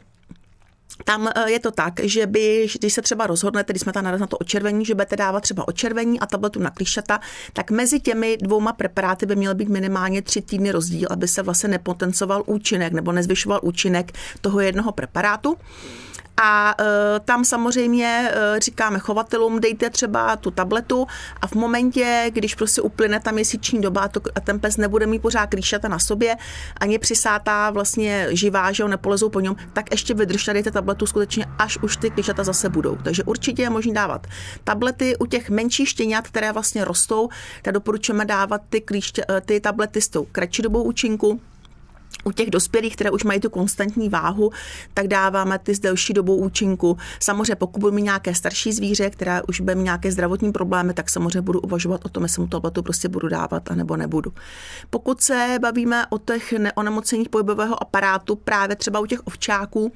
tam 1.03 1.29
eh, 1.35 1.51
je 1.51 1.59
to 1.59 1.71
tak, 1.71 1.99
že 2.03 2.27
by, 2.27 2.67
když 2.79 2.93
se 2.93 3.01
třeba 3.01 3.27
rozhodnete, 3.27 3.73
když 3.73 3.81
jsme 3.81 3.93
tam 3.93 4.03
na 4.03 4.27
to 4.27 4.37
očervení, 4.37 4.85
že 4.85 4.93
budete 4.93 5.15
dávat 5.15 5.39
třeba 5.39 5.67
očervení 5.67 6.19
a 6.19 6.25
tabletu 6.25 6.59
na 6.59 6.69
klišata, 6.69 7.19
tak 7.53 7.71
mezi 7.71 7.99
těmi 7.99 8.37
dvouma 8.41 8.73
preparáty 8.73 9.25
by 9.25 9.35
měl 9.35 9.55
být 9.55 9.69
minimálně 9.69 10.21
tři 10.21 10.41
týdny 10.41 10.71
rozdíl, 10.71 11.07
aby 11.11 11.27
se 11.27 11.43
vlastně 11.43 11.69
nepotencoval 11.69 12.43
účinek 12.45 12.93
nebo 12.93 13.11
nezvyšoval 13.11 13.59
účinek 13.63 14.11
toho 14.41 14.59
jednoho 14.59 14.91
preparátu. 14.91 15.57
A 16.43 16.75
e, 16.79 17.19
tam 17.19 17.45
samozřejmě 17.45 18.31
e, 18.33 18.59
říkáme 18.59 18.99
chovatelům, 18.99 19.59
dejte 19.59 19.89
třeba 19.89 20.35
tu 20.35 20.51
tabletu 20.51 21.07
a 21.41 21.47
v 21.47 21.53
momentě, 21.53 22.31
když 22.33 22.55
prostě 22.55 22.81
uplyne 22.81 23.19
ta 23.19 23.31
měsíční 23.31 23.81
doba 23.81 24.09
a 24.35 24.39
ten 24.39 24.59
pes 24.59 24.77
nebude 24.77 25.07
mít 25.07 25.21
pořád 25.21 25.47
klíšata 25.47 25.87
na 25.87 25.99
sobě, 25.99 26.35
ani 26.77 26.99
přisátá 26.99 27.69
vlastně 27.69 28.27
živá, 28.29 28.71
že 28.71 28.83
ho 28.83 28.89
nepolezou 28.89 29.29
po 29.29 29.39
něm, 29.39 29.55
tak 29.73 29.91
ještě 29.91 30.13
vydržte, 30.13 30.53
dejte 30.53 30.71
tabletu 30.71 31.05
skutečně, 31.05 31.45
až 31.59 31.77
už 31.77 31.97
ty 31.97 32.09
klíšata 32.09 32.43
zase 32.43 32.69
budou. 32.69 32.95
Takže 33.03 33.23
určitě 33.23 33.61
je 33.61 33.69
možné 33.69 33.93
dávat 33.93 34.27
tablety 34.63 35.17
u 35.17 35.25
těch 35.25 35.49
menších 35.49 35.89
štěňat, 35.89 36.27
které 36.27 36.51
vlastně 36.51 36.85
rostou, 36.85 37.29
tak 37.61 37.73
doporučujeme 37.73 38.25
dávat 38.25 38.61
ty, 38.69 38.81
klíště, 38.81 39.25
e, 39.29 39.41
ty 39.41 39.59
tablety 39.59 40.01
s 40.01 40.09
tou 40.09 40.27
kratší 40.31 40.61
dobou 40.61 40.83
účinku, 40.83 41.41
u 42.23 42.31
těch 42.31 42.49
dospělých, 42.49 42.95
které 42.95 43.11
už 43.11 43.23
mají 43.23 43.39
tu 43.39 43.49
konstantní 43.49 44.09
váhu, 44.09 44.51
tak 44.93 45.07
dáváme 45.07 45.59
ty 45.59 45.75
s 45.75 45.79
delší 45.79 46.13
dobou 46.13 46.35
účinku. 46.35 46.97
Samozřejmě 47.19 47.55
pokud 47.55 47.79
budu 47.79 47.93
mít 47.93 48.01
nějaké 48.01 48.35
starší 48.35 48.73
zvíře, 48.73 49.09
které 49.09 49.41
už 49.47 49.61
bude 49.61 49.75
mít 49.75 49.83
nějaké 49.83 50.11
zdravotní 50.11 50.51
problémy, 50.51 50.93
tak 50.93 51.09
samozřejmě 51.09 51.41
budu 51.41 51.59
uvažovat 51.59 52.05
o 52.05 52.09
tom, 52.09 52.23
jestli 52.23 52.41
mu 52.41 52.47
tabletu 52.47 52.83
prostě 52.83 53.09
budu 53.09 53.27
dávat, 53.27 53.71
anebo 53.71 53.97
nebudu. 53.97 54.33
Pokud 54.89 55.21
se 55.21 55.57
bavíme 55.61 56.05
o 56.09 56.17
těch 56.17 56.53
neonemocněních 56.53 57.29
pohybového 57.29 57.81
aparátu, 57.81 58.35
právě 58.35 58.75
třeba 58.75 58.99
u 58.99 59.05
těch 59.05 59.27
ovčáků, 59.27 59.91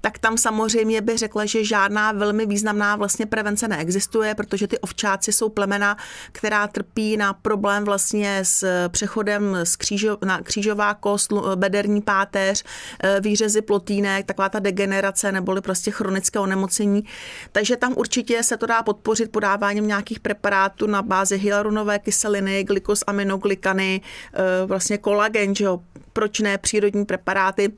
tak 0.00 0.18
tam 0.18 0.38
samozřejmě 0.38 1.00
by 1.00 1.16
řekla, 1.16 1.46
že 1.46 1.64
žádná 1.64 2.12
velmi 2.12 2.46
významná 2.46 2.96
vlastně 2.96 3.26
prevence 3.26 3.68
neexistuje, 3.68 4.34
protože 4.34 4.66
ty 4.66 4.78
ovčáci 4.78 5.32
jsou 5.32 5.48
plemena, 5.48 5.96
která 6.32 6.66
trpí 6.66 7.16
na 7.16 7.32
problém 7.32 7.84
vlastně 7.84 8.40
s 8.42 8.88
přechodem 8.88 9.56
z 9.64 9.76
křížo, 9.76 10.18
na 10.24 10.40
křížová 10.42 10.94
kost, 10.94 11.32
bederní 11.54 12.02
páteř, 12.02 12.64
eh, 13.02 13.20
výřezy 13.20 13.62
plotínek, 13.62 14.26
taková 14.26 14.48
ta 14.48 14.58
degenerace 14.58 15.32
neboli 15.32 15.60
prostě 15.60 15.90
chronické 15.90 16.38
onemocnění. 16.38 17.04
Takže 17.52 17.76
tam 17.76 17.94
určitě 17.96 18.42
se 18.42 18.56
to 18.56 18.66
dá 18.66 18.82
podpořit 18.82 19.32
podáváním 19.32 19.86
nějakých 19.86 20.20
preparátů 20.20 20.86
na 20.86 21.02
bázi 21.02 21.38
hyaluronové 21.38 21.98
kyseliny, 21.98 22.64
glykosaminoglykany, 22.64 24.00
eh, 24.34 24.66
vlastně 24.66 24.98
kolagen, 24.98 25.54
že 25.54 25.64
jo, 25.64 25.80
proč 26.12 26.40
ne 26.40 26.58
přírodní 26.58 27.04
preparáty 27.04 27.72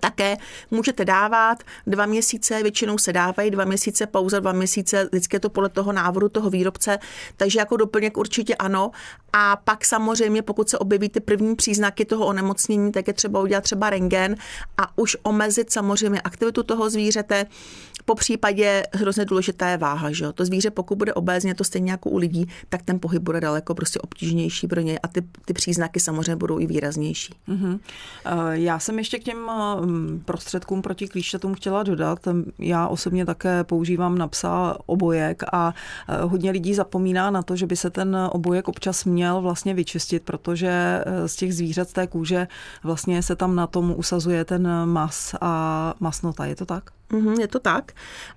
také 0.00 0.36
můžete 0.70 1.04
dávat. 1.04 1.58
Dva 1.86 2.06
měsíce, 2.06 2.62
většinou 2.62 2.98
se 2.98 3.12
dávají 3.12 3.50
dva 3.50 3.64
měsíce, 3.64 4.06
pauza 4.06 4.40
dva 4.40 4.52
měsíce, 4.52 5.04
vždycky 5.04 5.36
je 5.36 5.40
to 5.40 5.50
podle 5.50 5.68
toho 5.68 5.92
návodu 5.92 6.28
toho 6.28 6.50
výrobce, 6.50 6.98
takže 7.36 7.58
jako 7.58 7.76
doplněk 7.76 8.16
určitě 8.16 8.54
ano. 8.54 8.90
A 9.32 9.56
pak 9.56 9.84
samozřejmě, 9.84 10.42
pokud 10.42 10.70
se 10.70 10.78
objeví 10.78 11.08
ty 11.08 11.20
první 11.20 11.56
příznaky 11.56 12.04
toho 12.04 12.26
onemocnění, 12.26 12.92
tak 12.92 13.08
je 13.08 13.14
třeba 13.14 13.40
udělat 13.40 13.64
třeba 13.64 13.90
rengen 13.90 14.36
a 14.78 14.98
už 14.98 15.16
omezit 15.22 15.72
samozřejmě 15.72 16.20
aktivitu 16.20 16.62
toho 16.62 16.90
zvířete, 16.90 17.46
po 18.04 18.14
případě 18.14 18.82
hrozně 18.92 19.24
důležitá 19.24 19.68
je 19.68 19.76
váha. 19.76 20.12
Že 20.12 20.24
jo? 20.24 20.32
To 20.32 20.44
zvíře, 20.44 20.70
pokud 20.70 20.98
bude 20.98 21.14
obézně, 21.14 21.54
to 21.54 21.64
stejně 21.64 21.90
jako 21.90 22.10
u 22.10 22.16
lidí, 22.16 22.48
tak 22.68 22.82
ten 22.82 23.00
pohyb 23.00 23.22
bude 23.22 23.40
daleko 23.40 23.74
prostě 23.74 23.98
obtížnější 23.98 24.66
pro 24.66 24.80
něj 24.80 24.98
a 25.02 25.08
ty, 25.08 25.22
ty 25.44 25.52
příznaky 25.52 26.00
samozřejmě 26.00 26.36
budou 26.36 26.60
i 26.60 26.66
výraznější. 26.66 27.34
Mm-hmm. 27.48 27.78
Já 28.50 28.78
jsem 28.78 28.98
ještě 28.98 29.18
k 29.18 29.24
těm 29.24 29.50
eh, 29.50 29.54
prostředkům 30.24 30.82
proti 30.82 31.08
klíšťatům 31.08 31.54
chtěla 31.54 31.82
dodat. 31.82 32.18
Já 32.58 32.88
osobně 32.88 33.26
také 33.26 33.64
používám 33.64 34.18
na 34.18 34.28
psa 34.28 34.76
obojek 34.86 35.42
a 35.52 35.74
eh, 36.08 36.22
hodně 36.22 36.50
lidí 36.50 36.74
zapomíná 36.74 37.30
na 37.30 37.42
to, 37.42 37.56
že 37.56 37.66
by 37.66 37.76
se 37.76 37.90
ten 37.90 38.16
obojek 38.30 38.68
občas 38.68 39.04
měl 39.04 39.40
vlastně 39.40 39.74
vyčistit, 39.74 40.22
protože 40.22 41.04
z 41.26 41.36
těch 41.36 41.54
zvířat 41.54 41.88
z 41.88 41.92
té 41.92 42.06
kůže 42.06 42.48
vlastně 42.84 43.22
se 43.22 43.36
tam 43.36 43.56
na 43.56 43.66
tom 43.66 43.94
usazuje 43.96 44.44
ten 44.44 44.68
mas 44.84 45.34
a 45.40 45.94
masnota. 46.00 46.46
Je 46.46 46.56
to 46.56 46.66
tak? 46.66 46.90
Mm-hmm, 47.12 47.40
je 47.40 47.48
to 47.48 47.58
tak. 47.58 47.92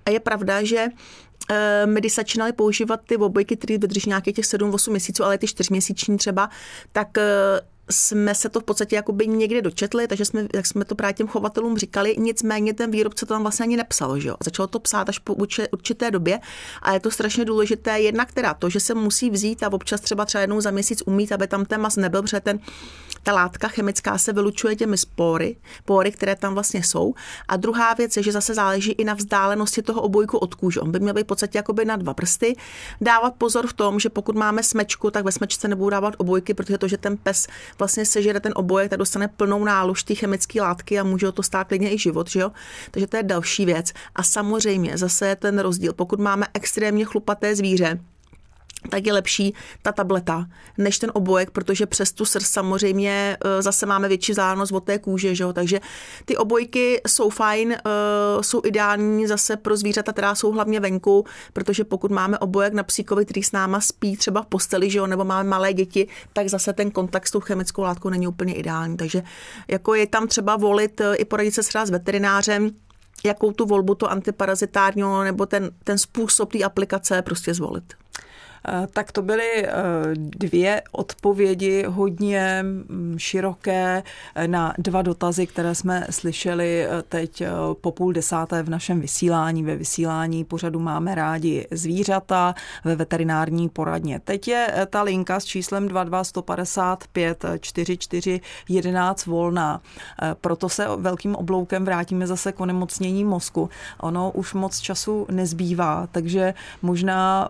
A 0.06 0.10
je 0.10 0.20
pravda, 0.20 0.62
že 0.62 0.86
eh, 1.50 1.86
my 1.86 2.00
když 2.00 2.14
začínali 2.14 2.52
používat 2.52 3.00
ty 3.06 3.16
obojky, 3.16 3.56
které 3.56 3.78
vydrží 3.78 4.08
nějakých 4.08 4.34
těch 4.34 4.44
7-8 4.44 4.90
měsíců, 4.90 5.24
ale 5.24 5.38
ty 5.38 5.46
4 5.46 5.68
měsíční 5.70 6.16
třeba, 6.16 6.50
tak 6.92 7.18
eh, 7.18 7.24
jsme 7.90 8.34
se 8.34 8.48
to 8.48 8.60
v 8.60 8.64
podstatě 8.64 8.96
jakoby 8.96 9.26
někde 9.26 9.62
dočetli, 9.62 10.08
takže 10.08 10.24
jsme, 10.24 10.46
jak 10.54 10.66
jsme 10.66 10.84
to 10.84 10.94
právě 10.94 11.14
těm 11.14 11.28
chovatelům 11.28 11.78
říkali, 11.78 12.16
nicméně 12.18 12.74
ten 12.74 12.90
výrobce 12.90 13.26
to 13.26 13.34
tam 13.34 13.42
vlastně 13.42 13.64
ani 13.64 13.76
nepsal, 13.76 14.20
že 14.20 14.28
jo. 14.28 14.36
Začalo 14.44 14.66
to 14.66 14.80
psát 14.80 15.08
až 15.08 15.18
po 15.18 15.34
určité 15.72 16.10
době 16.10 16.40
a 16.82 16.92
je 16.92 17.00
to 17.00 17.10
strašně 17.10 17.44
důležité, 17.44 18.00
jednak 18.00 18.32
teda 18.32 18.54
to, 18.54 18.70
že 18.70 18.80
se 18.80 18.94
musí 18.94 19.30
vzít 19.30 19.62
a 19.62 19.72
občas 19.72 20.00
třeba 20.00 20.24
třeba 20.24 20.40
jednou 20.40 20.60
za 20.60 20.70
měsíc 20.70 21.02
umít, 21.06 21.32
aby 21.32 21.46
tam 21.46 21.64
ten 21.64 21.80
mas 21.80 21.96
nebyl, 21.96 22.22
protože 22.22 22.40
ten, 22.40 22.58
ta 23.22 23.32
látka 23.32 23.68
chemická 23.68 24.18
se 24.18 24.32
vylučuje 24.32 24.76
těmi 24.76 24.98
spory, 24.98 25.56
pory, 25.84 26.12
které 26.12 26.36
tam 26.36 26.54
vlastně 26.54 26.82
jsou. 26.82 27.14
A 27.48 27.56
druhá 27.56 27.94
věc 27.94 28.16
je, 28.16 28.22
že 28.22 28.32
zase 28.32 28.54
záleží 28.54 28.92
i 28.92 29.04
na 29.04 29.14
vzdálenosti 29.14 29.82
toho 29.82 30.02
obojku 30.02 30.38
od 30.38 30.54
kůže. 30.54 30.80
On 30.80 30.90
by 30.90 31.00
měl 31.00 31.14
být 31.14 31.22
v 31.22 31.26
podstatě 31.26 31.58
jakoby 31.58 31.84
na 31.84 31.96
dva 31.96 32.14
prsty. 32.14 32.56
Dávat 33.00 33.34
pozor 33.34 33.66
v 33.66 33.72
tom, 33.72 34.00
že 34.00 34.08
pokud 34.08 34.36
máme 34.36 34.62
smečku, 34.62 35.10
tak 35.10 35.24
ve 35.24 35.32
smečce 35.32 35.68
nebudou 35.68 35.90
dávat 35.90 36.14
obojky, 36.18 36.54
protože 36.54 36.78
to, 36.78 36.88
že 36.88 36.96
ten 36.96 37.16
pes 37.16 37.46
vlastně 37.78 38.06
sežere 38.06 38.40
ten 38.40 38.52
obojek, 38.56 38.90
tak 38.90 38.98
dostane 38.98 39.28
plnou 39.28 39.64
nálož 39.64 40.02
té 40.02 40.14
chemické 40.14 40.60
látky 40.60 40.98
a 40.98 41.04
může 41.04 41.32
to 41.32 41.42
stát 41.42 41.68
klidně 41.68 41.94
i 41.94 41.98
život, 41.98 42.30
že 42.30 42.40
jo? 42.40 42.52
Takže 42.90 43.06
to 43.06 43.16
je 43.16 43.22
další 43.22 43.66
věc. 43.66 43.92
A 44.14 44.22
samozřejmě 44.22 44.98
zase 44.98 45.36
ten 45.36 45.58
rozdíl. 45.58 45.92
Pokud 45.92 46.20
máme 46.20 46.46
extrémně 46.54 47.04
chlupaté 47.04 47.56
zvíře, 47.56 48.00
tak 48.88 49.06
je 49.06 49.12
lepší 49.12 49.54
ta 49.82 49.92
tableta 49.92 50.46
než 50.78 50.98
ten 50.98 51.10
obojek, 51.14 51.50
protože 51.50 51.86
přes 51.86 52.12
tu 52.12 52.24
srst 52.24 52.52
samozřejmě 52.52 53.36
e, 53.44 53.62
zase 53.62 53.86
máme 53.86 54.08
větší 54.08 54.32
vzdálenost 54.32 54.72
od 54.72 54.84
té 54.84 54.98
kůže, 54.98 55.34
že? 55.34 55.44
takže 55.52 55.80
ty 56.24 56.36
obojky 56.36 57.00
jsou 57.08 57.30
fajn, 57.30 57.72
e, 57.72 57.78
jsou 58.40 58.60
ideální 58.64 59.26
zase 59.26 59.56
pro 59.56 59.76
zvířata, 59.76 60.12
která 60.12 60.34
jsou 60.34 60.52
hlavně 60.52 60.80
venku, 60.80 61.24
protože 61.52 61.84
pokud 61.84 62.10
máme 62.10 62.38
obojek 62.38 62.72
na 62.72 62.82
psíkovi, 62.82 63.24
který 63.24 63.42
s 63.42 63.52
náma 63.52 63.80
spí 63.80 64.16
třeba 64.16 64.42
v 64.42 64.46
posteli, 64.46 64.90
že 64.90 64.98
jo, 64.98 65.06
nebo 65.06 65.24
máme 65.24 65.48
malé 65.48 65.72
děti, 65.72 66.08
tak 66.32 66.48
zase 66.48 66.72
ten 66.72 66.90
kontakt 66.90 67.26
s 67.26 67.30
tou 67.30 67.40
chemickou 67.40 67.82
látkou 67.82 68.08
není 68.08 68.26
úplně 68.26 68.54
ideální. 68.54 68.96
Takže 68.96 69.22
jako 69.68 69.94
je 69.94 70.06
tam 70.06 70.28
třeba 70.28 70.56
volit 70.56 71.00
e, 71.00 71.14
i 71.14 71.24
poradit 71.24 71.54
se 71.54 71.62
s 71.62 71.90
veterinářem, 71.90 72.70
jakou 73.24 73.52
tu 73.52 73.66
volbu 73.66 73.94
to 73.94 74.10
antiparazitárního 74.10 75.24
nebo 75.24 75.46
ten, 75.46 75.70
ten 75.84 75.98
způsob 75.98 76.52
té 76.52 76.64
aplikace 76.64 77.22
prostě 77.22 77.54
zvolit. 77.54 78.03
Eh, 78.68 78.86
tak 78.92 79.12
to 79.12 79.22
byly 79.22 79.66
eh, 79.66 79.72
dvě 80.14 80.82
odpovědi 80.92 81.84
hodně 81.88 82.58
mm, 82.62 83.14
široké 83.18 84.02
eh, 84.34 84.48
na 84.48 84.74
dva 84.78 85.02
dotazy, 85.02 85.46
které 85.46 85.74
jsme 85.74 86.06
slyšeli 86.10 86.86
teď 87.08 87.42
po 87.80 87.92
půl 87.92 88.12
desáté 88.12 88.62
v 88.62 88.70
našem 88.70 89.00
vysílání. 89.00 89.62
Ve 89.62 89.76
vysílání 89.76 90.44
pořadu 90.44 90.78
máme 90.80 91.14
rádi 91.14 91.66
zvířata 91.70 92.54
ve 92.84 92.96
veterinární 92.96 93.68
poradně. 93.68 94.20
Teď 94.24 94.48
je 94.48 94.86
ta 94.90 95.02
linka 95.02 95.40
s 95.40 95.44
číslem 95.44 95.88
22155 95.88 97.44
44 97.60 98.40
11 98.68 99.26
volná. 99.26 99.80
Proto 100.40 100.68
se 100.68 100.86
velkým 100.96 101.36
obloukem 101.36 101.84
vrátíme 101.84 102.26
zase 102.26 102.52
k 102.52 102.60
onemocnění 102.60 103.24
mozku. 103.24 103.70
Ono 104.00 104.30
už 104.30 104.54
moc 104.54 104.78
času 104.80 105.26
nezbývá, 105.30 106.08
takže 106.12 106.54
možná 106.82 107.48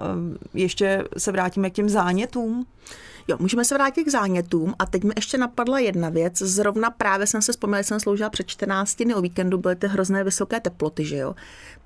ještě 0.54 1.03
se 1.18 1.32
vrátíme 1.32 1.70
k 1.70 1.74
těm 1.74 1.88
zánětům? 1.88 2.66
Jo, 3.28 3.36
můžeme 3.40 3.64
se 3.64 3.74
vrátit 3.74 4.04
k 4.04 4.08
zánětům 4.08 4.74
a 4.78 4.86
teď 4.86 5.04
mi 5.04 5.12
ještě 5.16 5.38
napadla 5.38 5.78
jedna 5.78 6.08
věc. 6.08 6.38
Zrovna 6.38 6.90
právě 6.90 7.26
jsem 7.26 7.42
se 7.42 7.52
vzpomněla, 7.52 7.82
jsem 7.82 8.00
sloužila 8.00 8.30
před 8.30 8.46
14 8.46 9.02
dny 9.02 9.14
o 9.14 9.20
víkendu, 9.20 9.58
byly 9.58 9.76
ty 9.76 9.86
hrozné 9.86 10.24
vysoké 10.24 10.60
teploty, 10.60 11.04
že 11.04 11.16
jo. 11.16 11.34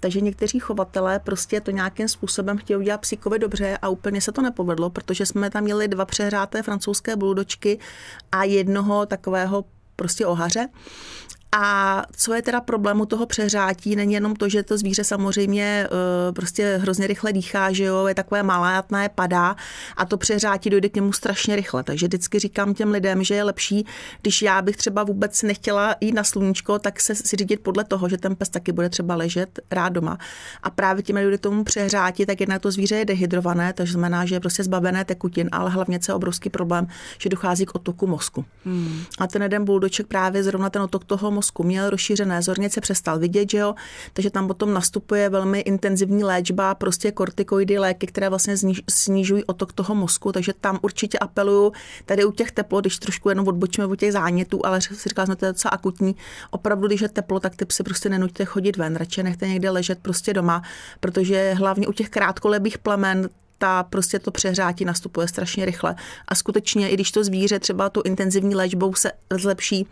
Takže 0.00 0.20
někteří 0.20 0.58
chovatelé 0.58 1.18
prostě 1.18 1.60
to 1.60 1.70
nějakým 1.70 2.08
způsobem 2.08 2.58
chtěli 2.58 2.80
udělat 2.80 3.00
psíkovi 3.00 3.38
dobře 3.38 3.78
a 3.82 3.88
úplně 3.88 4.20
se 4.20 4.32
to 4.32 4.42
nepovedlo, 4.42 4.90
protože 4.90 5.26
jsme 5.26 5.50
tam 5.50 5.64
měli 5.64 5.88
dva 5.88 6.04
přehráté 6.04 6.62
francouzské 6.62 7.16
buldočky 7.16 7.78
a 8.32 8.44
jednoho 8.44 9.06
takového 9.06 9.64
prostě 9.96 10.26
ohaře. 10.26 10.68
A 11.52 12.02
co 12.16 12.34
je 12.34 12.42
teda 12.42 12.60
problému 12.60 13.06
toho 13.06 13.26
přeřátí, 13.26 13.96
není 13.96 14.14
jenom 14.14 14.36
to, 14.36 14.48
že 14.48 14.62
to 14.62 14.78
zvíře 14.78 15.04
samozřejmě 15.04 15.88
uh, 15.90 16.34
prostě 16.34 16.78
hrozně 16.82 17.06
rychle 17.06 17.32
dýchá, 17.32 17.72
že 17.72 17.84
jo, 17.84 18.06
je 18.06 18.14
takové 18.14 18.42
malátné, 18.42 19.08
padá 19.08 19.56
a 19.96 20.04
to 20.04 20.16
přeřátí 20.16 20.70
dojde 20.70 20.88
k 20.88 20.96
němu 20.96 21.12
strašně 21.12 21.56
rychle. 21.56 21.82
Takže 21.82 22.06
vždycky 22.06 22.38
říkám 22.38 22.74
těm 22.74 22.90
lidem, 22.90 23.24
že 23.24 23.34
je 23.34 23.44
lepší, 23.44 23.86
když 24.22 24.42
já 24.42 24.62
bych 24.62 24.76
třeba 24.76 25.04
vůbec 25.04 25.42
nechtěla 25.42 25.96
jít 26.00 26.14
na 26.14 26.24
sluníčko, 26.24 26.78
tak 26.78 27.00
se 27.00 27.14
si 27.14 27.36
řídit 27.36 27.60
podle 27.60 27.84
toho, 27.84 28.08
že 28.08 28.16
ten 28.16 28.36
pes 28.36 28.48
taky 28.48 28.72
bude 28.72 28.88
třeba 28.88 29.14
ležet 29.14 29.58
rád 29.70 29.88
doma. 29.88 30.18
A 30.62 30.70
právě 30.70 31.02
tím, 31.02 31.16
dojde 31.16 31.38
k 31.38 31.40
tomu 31.40 31.64
přeřátí, 31.64 32.26
tak 32.26 32.40
jedna 32.40 32.58
to 32.58 32.70
zvíře 32.70 32.96
je 32.96 33.04
dehydrované, 33.04 33.72
to 33.72 33.86
znamená, 33.86 34.26
že 34.26 34.34
je 34.34 34.40
prostě 34.40 34.64
zbavené 34.64 35.04
tekutin, 35.04 35.48
ale 35.52 35.70
hlavně 35.70 35.98
je 36.08 36.14
obrovský 36.14 36.50
problém, 36.50 36.86
že 37.18 37.28
dochází 37.28 37.66
k 37.66 37.74
otoku 37.74 38.06
mozku. 38.06 38.44
Hmm. 38.64 39.02
A 39.18 39.26
ten 39.26 39.42
jeden 39.42 39.64
buldoček 39.64 40.06
právě 40.06 40.42
zrovna 40.42 40.70
ten 40.70 40.82
otok 40.82 41.04
toho 41.04 41.30
mozku 41.30 41.38
měl 41.62 41.90
rozšířené 41.90 42.42
zornice, 42.42 42.80
přestal 42.80 43.18
vidět, 43.18 43.50
že 43.50 43.58
jo, 43.58 43.74
takže 44.12 44.30
tam 44.30 44.46
potom 44.46 44.72
nastupuje 44.72 45.28
velmi 45.28 45.60
intenzivní 45.60 46.24
léčba, 46.24 46.74
prostě 46.74 47.12
kortikoidy, 47.12 47.78
léky, 47.78 48.06
které 48.06 48.28
vlastně 48.28 48.54
snižují 48.90 49.44
otok 49.44 49.72
toho 49.72 49.94
mozku, 49.94 50.32
takže 50.32 50.52
tam 50.60 50.78
určitě 50.82 51.18
apeluju 51.18 51.72
tady 52.06 52.24
u 52.24 52.32
těch 52.32 52.52
teplot, 52.52 52.84
když 52.84 52.98
trošku 52.98 53.28
jenom 53.28 53.48
odbočíme 53.48 53.86
od 53.86 53.96
těch 53.96 54.12
zánětů, 54.12 54.66
ale 54.66 54.80
si 54.80 55.08
říká, 55.08 55.24
že 55.24 55.36
to 55.36 55.44
je 55.44 55.52
docela 55.52 55.70
akutní. 55.70 56.16
Opravdu, 56.50 56.86
když 56.86 57.00
je 57.00 57.08
teplo, 57.08 57.40
tak 57.40 57.56
ty 57.56 57.64
psy 57.64 57.82
prostě 57.82 58.08
nenuďte 58.08 58.44
chodit 58.44 58.76
ven, 58.76 58.96
radši 58.96 59.22
nechte 59.22 59.48
někde 59.48 59.70
ležet 59.70 59.98
prostě 60.02 60.34
doma, 60.34 60.62
protože 61.00 61.54
hlavně 61.54 61.86
u 61.86 61.92
těch 61.92 62.08
krátkolebých 62.08 62.78
plemen 62.78 63.28
ta 63.58 63.82
prostě 63.82 64.18
to 64.18 64.30
přehrátí 64.30 64.84
nastupuje 64.84 65.28
strašně 65.28 65.64
rychle. 65.64 65.94
A 66.28 66.34
skutečně, 66.34 66.88
i 66.88 66.94
když 66.94 67.12
to 67.12 67.24
zvíře 67.24 67.58
třeba 67.58 67.88
tu 67.90 68.02
intenzivní 68.04 68.54
léčbou 68.54 68.94
se 68.94 69.12
zlepší, 69.30 69.86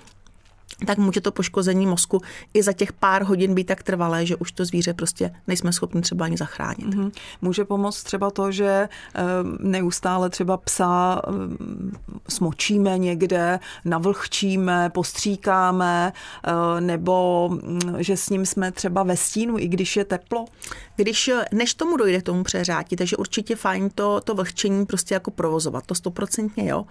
tak 0.87 0.99
může 0.99 1.21
to 1.21 1.33
poškození 1.33 1.87
mozku 1.87 2.23
i 2.55 2.63
za 2.63 2.73
těch 2.73 2.93
pár 2.93 3.23
hodin 3.23 3.55
být 3.55 3.65
tak 3.65 3.83
trvalé, 3.83 4.27
že 4.27 4.37
už 4.37 4.53
to 4.53 4.65
zvíře 4.65 4.95
prostě 4.95 5.35
nejsme 5.47 5.73
schopni 5.73 6.03
třeba 6.03 6.25
ani 6.25 6.37
zachránit. 6.37 6.87
Mm-hmm. 6.87 7.13
Může 7.43 7.65
pomoct 7.65 8.03
třeba 8.03 8.31
to, 8.31 8.53
že 8.53 8.89
eh, 9.15 9.23
neustále 9.59 10.31
třeba 10.31 10.57
psa 10.57 11.23
eh, 11.29 11.33
smočíme 12.29 12.99
někde, 12.99 13.61
navlhčíme, 13.85 14.91
postříkáme, 14.91 16.13
eh, 16.45 16.81
nebo 16.81 17.49
mm, 17.53 17.81
že 17.99 18.17
s 18.17 18.31
ním 18.31 18.47
jsme 18.47 18.73
třeba 18.73 19.03
ve 19.03 19.17
stínu, 19.17 19.59
i 19.59 19.69
když 19.69 19.97
je 19.97 20.05
teplo? 20.05 20.45
Když, 20.97 21.31
než 21.53 21.75
tomu 21.75 21.97
dojde 21.97 22.23
tomu 22.23 22.43
přeřátí, 22.43 22.97
takže 22.97 23.17
určitě 23.17 23.57
fajn 23.57 23.91
to, 23.95 24.21
to 24.21 24.35
vlhčení 24.35 24.87
prostě 24.87 25.15
jako 25.15 25.31
provozovat, 25.31 25.87
to 25.87 25.95
stoprocentně 25.95 26.69
jo. 26.69 26.87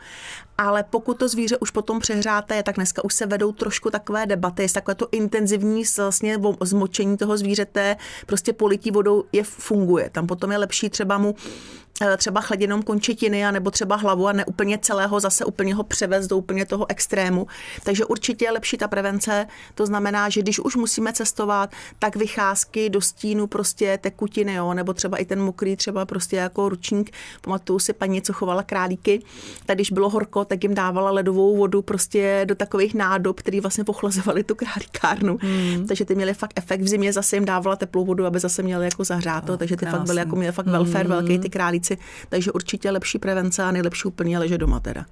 Ale 0.57 0.83
pokud 0.83 1.17
to 1.17 1.27
zvíře 1.27 1.57
už 1.57 1.71
potom 1.71 1.99
přehráté, 1.99 2.63
tak 2.63 2.75
dneska 2.75 3.03
už 3.03 3.13
se 3.13 3.25
vedou 3.25 3.51
trošku 3.51 3.89
takové 3.89 4.25
debaty, 4.25 4.61
jestli 4.61 4.73
takové 4.73 4.95
to 4.95 5.07
intenzivní 5.11 5.83
vlastně 5.97 6.39
zmočení 6.61 7.17
toho 7.17 7.37
zvířete, 7.37 7.97
prostě 8.25 8.53
polití 8.53 8.91
vodou 8.91 9.23
je 9.31 9.43
funguje. 9.43 10.09
Tam 10.09 10.27
potom 10.27 10.51
je 10.51 10.57
lepší 10.57 10.89
třeba 10.89 11.17
mu 11.17 11.35
Eh, 11.35 11.84
třeba 12.17 12.41
chladinou 12.41 12.81
končetiny 12.81 13.45
a 13.45 13.51
nebo 13.51 13.71
třeba 13.71 13.95
hlavu 13.95 14.27
a 14.27 14.31
ne 14.31 14.45
úplně 14.45 14.77
celého 14.77 15.19
zase 15.19 15.45
úplně 15.45 15.75
ho 15.75 15.83
převést 15.83 16.27
do 16.27 16.37
úplně 16.37 16.65
toho 16.65 16.85
extrému. 16.89 17.47
Takže 17.83 18.05
určitě 18.05 18.45
je 18.45 18.51
lepší 18.51 18.77
ta 18.77 18.87
prevence. 18.87 19.47
To 19.75 19.85
znamená, 19.85 20.29
že 20.29 20.41
když 20.41 20.59
už 20.59 20.75
musíme 20.75 21.13
cestovat, 21.13 21.71
tak 21.99 22.15
vycházky 22.15 22.89
do 22.89 23.01
stínu 23.01 23.47
prostě 23.47 23.97
tekutiny, 24.01 24.53
jo, 24.53 24.73
nebo 24.73 24.93
třeba 24.93 25.17
i 25.17 25.25
ten 25.25 25.41
mokrý 25.41 25.75
třeba 25.75 26.05
prostě 26.05 26.35
jako 26.35 26.69
ručník. 26.69 27.11
Pamatuju 27.41 27.79
si 27.79 27.93
paní, 27.93 28.21
co 28.21 28.33
chovala 28.33 28.63
králíky, 28.63 29.21
tak 29.65 29.77
když 29.77 29.91
bylo 29.91 30.09
horko, 30.09 30.45
tak 30.45 30.63
jim 30.63 30.73
dávala 30.73 31.11
ledovou 31.11 31.57
vodu 31.57 31.81
prostě 31.81 32.41
do 32.45 32.55
takových 32.55 32.93
nádob, 32.93 33.39
které 33.39 33.61
vlastně 33.61 33.83
pochlazovaly 33.83 34.43
tu 34.43 34.55
králíkárnu. 34.55 35.37
Hmm. 35.41 35.87
Takže 35.87 36.05
ty 36.05 36.15
měly 36.15 36.33
fakt 36.33 36.53
efekt. 36.55 36.81
V 36.81 36.87
zimě 36.87 37.13
zase 37.13 37.35
jim 37.35 37.45
dávala 37.45 37.75
teplou 37.75 38.05
vodu, 38.05 38.25
aby 38.25 38.39
zase 38.39 38.63
měli 38.63 38.85
jako 38.85 39.03
zahřáto, 39.03 39.53
oh, 39.53 39.57
takže 39.59 39.75
ty 39.75 39.79
krásný. 39.79 39.97
fakt 39.97 40.05
byly 40.05 40.19
jako 40.19 40.35
měly 40.35 40.51
fakt 40.51 40.65
welfare 40.65 41.03
hmm. 41.03 41.13
velký 41.13 41.39
ty 41.39 41.49
králíci 41.49 41.84
říci. 41.85 41.97
Takže 42.29 42.51
určitě 42.51 42.91
lepší 42.91 43.19
prevence 43.19 43.63
a 43.63 43.71
nejlepší 43.71 44.07
úplně 44.07 44.39
ležet 44.39 44.57
doma 44.57 44.79
teda. 44.79 45.05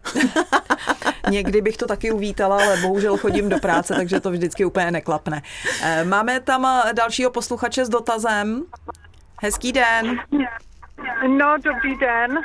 Někdy 1.29 1.61
bych 1.61 1.77
to 1.77 1.87
taky 1.87 2.11
uvítala, 2.11 2.55
ale 2.55 2.77
bohužel 2.77 3.17
chodím 3.17 3.49
do 3.49 3.59
práce, 3.59 3.93
takže 3.95 4.19
to 4.19 4.31
vždycky 4.31 4.65
úplně 4.65 4.91
neklapne. 4.91 5.41
Eh, 5.83 6.05
máme 6.05 6.39
tam 6.39 6.67
dalšího 6.93 7.31
posluchače 7.31 7.85
s 7.85 7.89
dotazem. 7.89 8.63
Hezký 9.41 9.71
den. 9.71 10.19
No, 11.27 11.57
dobrý 11.63 11.97
den. 11.97 12.39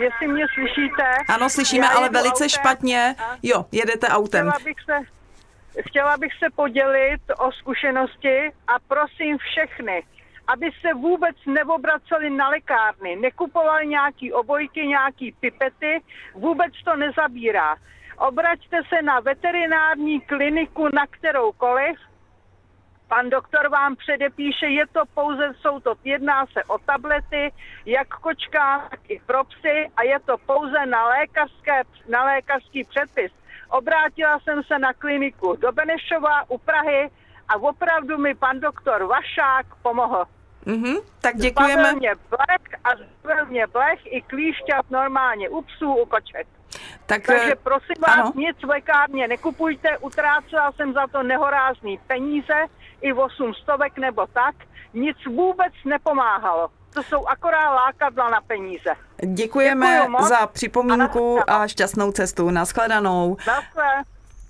Jestli 0.00 0.28
mě 0.28 0.46
slyšíte. 0.54 1.04
Ano, 1.28 1.50
slyšíme, 1.50 1.88
ale 1.88 2.08
velice 2.08 2.44
autem. 2.44 2.48
špatně. 2.48 3.14
Jo, 3.42 3.66
jedete 3.72 4.08
autem. 4.08 4.50
Chtěla 4.50 4.64
bych, 4.64 4.76
se, 4.84 4.96
chtěla 5.88 6.16
bych 6.16 6.32
se 6.38 6.46
podělit 6.56 7.20
o 7.38 7.52
zkušenosti 7.52 8.52
a 8.66 8.72
prosím 8.88 9.38
všechny, 9.38 10.02
aby 10.46 10.70
se 10.80 10.94
vůbec 10.94 11.36
neobraceli 11.46 12.30
na 12.30 12.48
lékárny, 12.48 13.16
nekupovali 13.16 13.86
nějaký 13.86 14.32
obojky, 14.32 14.86
nějaký 14.86 15.32
pipety, 15.40 16.02
vůbec 16.34 16.72
to 16.84 16.96
nezabírá. 16.96 17.76
Obraťte 18.18 18.80
se 18.88 19.02
na 19.02 19.20
veterinární 19.20 20.20
kliniku 20.20 20.88
na 20.94 21.06
kteroukoliv, 21.06 21.98
Pan 23.08 23.30
doktor 23.30 23.68
vám 23.68 23.96
předepíše, 23.96 24.66
je 24.66 24.86
to 24.86 25.02
pouze, 25.14 25.52
jsou 25.60 25.80
to, 25.80 25.94
jedná 26.04 26.46
se 26.46 26.64
o 26.64 26.78
tablety, 26.78 27.52
jak 27.86 28.08
kočka, 28.08 28.88
tak 28.90 29.00
i 29.08 29.20
pro 29.26 29.44
psy 29.44 29.90
a 29.96 30.02
je 30.02 30.20
to 30.20 30.38
pouze 30.38 30.86
na, 30.86 31.08
lékařské, 31.08 31.82
na 32.08 32.24
lékařský 32.24 32.84
předpis. 32.84 33.32
Obrátila 33.70 34.38
jsem 34.38 34.62
se 34.62 34.78
na 34.78 34.92
kliniku 34.92 35.56
do 35.56 35.72
Benešova 35.72 36.50
u 36.50 36.58
Prahy 36.58 37.10
a 37.48 37.56
opravdu 37.56 38.18
mi 38.18 38.34
pan 38.34 38.60
doktor 38.60 39.04
Vašák 39.04 39.66
pomohl. 39.82 40.24
Mm-hmm, 40.66 40.96
tak 41.20 41.36
děkujeme. 41.36 41.82
Zbavil 41.82 41.96
mě 41.98 42.14
blech 42.30 42.80
a 42.84 42.88
zbavil 43.22 43.46
mě 43.46 43.66
blech 43.66 44.00
i 44.04 44.22
klíšťat 44.22 44.90
normálně 44.90 45.48
u 45.48 45.62
psů, 45.62 45.94
u 45.94 46.06
koček. 46.06 46.46
Tak, 47.06 47.22
Takže 47.22 47.52
eh, 47.52 47.56
prosím 47.62 47.96
vás, 48.08 48.18
ano. 48.18 48.32
nic 48.36 48.56
v 48.62 48.68
lékárně 48.68 49.28
nekupujte, 49.28 49.98
utrácela 49.98 50.72
jsem 50.72 50.92
za 50.92 51.06
to 51.06 51.22
nehorázný 51.22 51.98
peníze, 52.06 52.54
i 53.00 53.12
8 53.12 53.54
stovek 53.54 53.98
nebo 53.98 54.26
tak, 54.26 54.54
nic 54.94 55.16
vůbec 55.26 55.72
nepomáhalo. 55.84 56.68
To 56.94 57.02
jsou 57.02 57.26
akorát 57.26 57.74
lákadla 57.74 58.30
na 58.30 58.40
peníze. 58.40 58.90
Děkujeme 59.26 60.06
za 60.28 60.46
připomínku 60.46 61.38
a 61.50 61.66
šťastnou 61.66 62.12
cestu. 62.12 62.50
Naschledanou. 62.50 63.36
Naschle. 63.46 64.02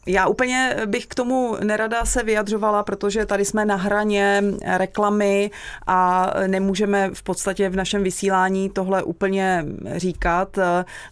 Já 0.06 0.26
úplně 0.26 0.76
bych 0.86 1.06
k 1.06 1.14
tomu 1.14 1.56
nerada 1.64 2.04
se 2.04 2.22
vyjadřovala, 2.22 2.82
protože 2.82 3.26
tady 3.26 3.44
jsme 3.44 3.64
na 3.64 3.76
hraně 3.76 4.44
reklamy 4.76 5.50
a 5.86 6.30
nemůžeme 6.46 7.10
v 7.14 7.22
podstatě 7.22 7.68
v 7.68 7.76
našem 7.76 8.02
vysílání 8.02 8.70
tohle 8.70 9.02
úplně 9.02 9.64
říkat. 9.96 10.58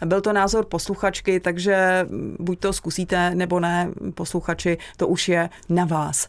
Byl 0.04 0.20
to 0.20 0.32
názor 0.32 0.64
posluchačky, 0.64 1.40
takže 1.40 2.06
buď 2.38 2.58
to 2.58 2.72
zkusíte 2.72 3.34
nebo 3.34 3.60
ne, 3.60 3.88
posluchači, 4.14 4.78
to 4.96 5.08
už 5.08 5.28
je 5.28 5.50
na 5.68 5.84
vás. 5.84 6.28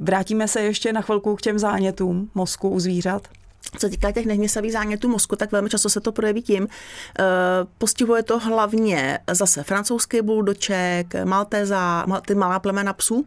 Vrátíme 0.00 0.48
se 0.48 0.60
ještě 0.60 0.92
na 0.92 1.00
chvilku 1.00 1.36
k 1.36 1.42
těm 1.42 1.58
zánětům 1.58 2.30
mozku 2.34 2.68
u 2.68 2.80
zvířat. 2.80 3.28
Co 3.78 3.88
týká 3.88 4.12
těch 4.12 4.26
nehněsavých 4.26 4.72
zánětů 4.72 5.08
mozku, 5.08 5.36
tak 5.36 5.52
velmi 5.52 5.70
často 5.70 5.88
se 5.88 6.00
to 6.00 6.12
projeví 6.12 6.42
tím. 6.42 6.68
Eh, 7.18 7.24
postihuje 7.78 8.22
to 8.22 8.38
hlavně 8.38 9.18
zase 9.30 9.62
francouzský 9.62 10.22
buldoček, 10.22 11.06
maltéza, 11.24 12.06
ty 12.26 12.34
malá 12.34 12.58
plemena 12.58 12.92
psů. 12.92 13.26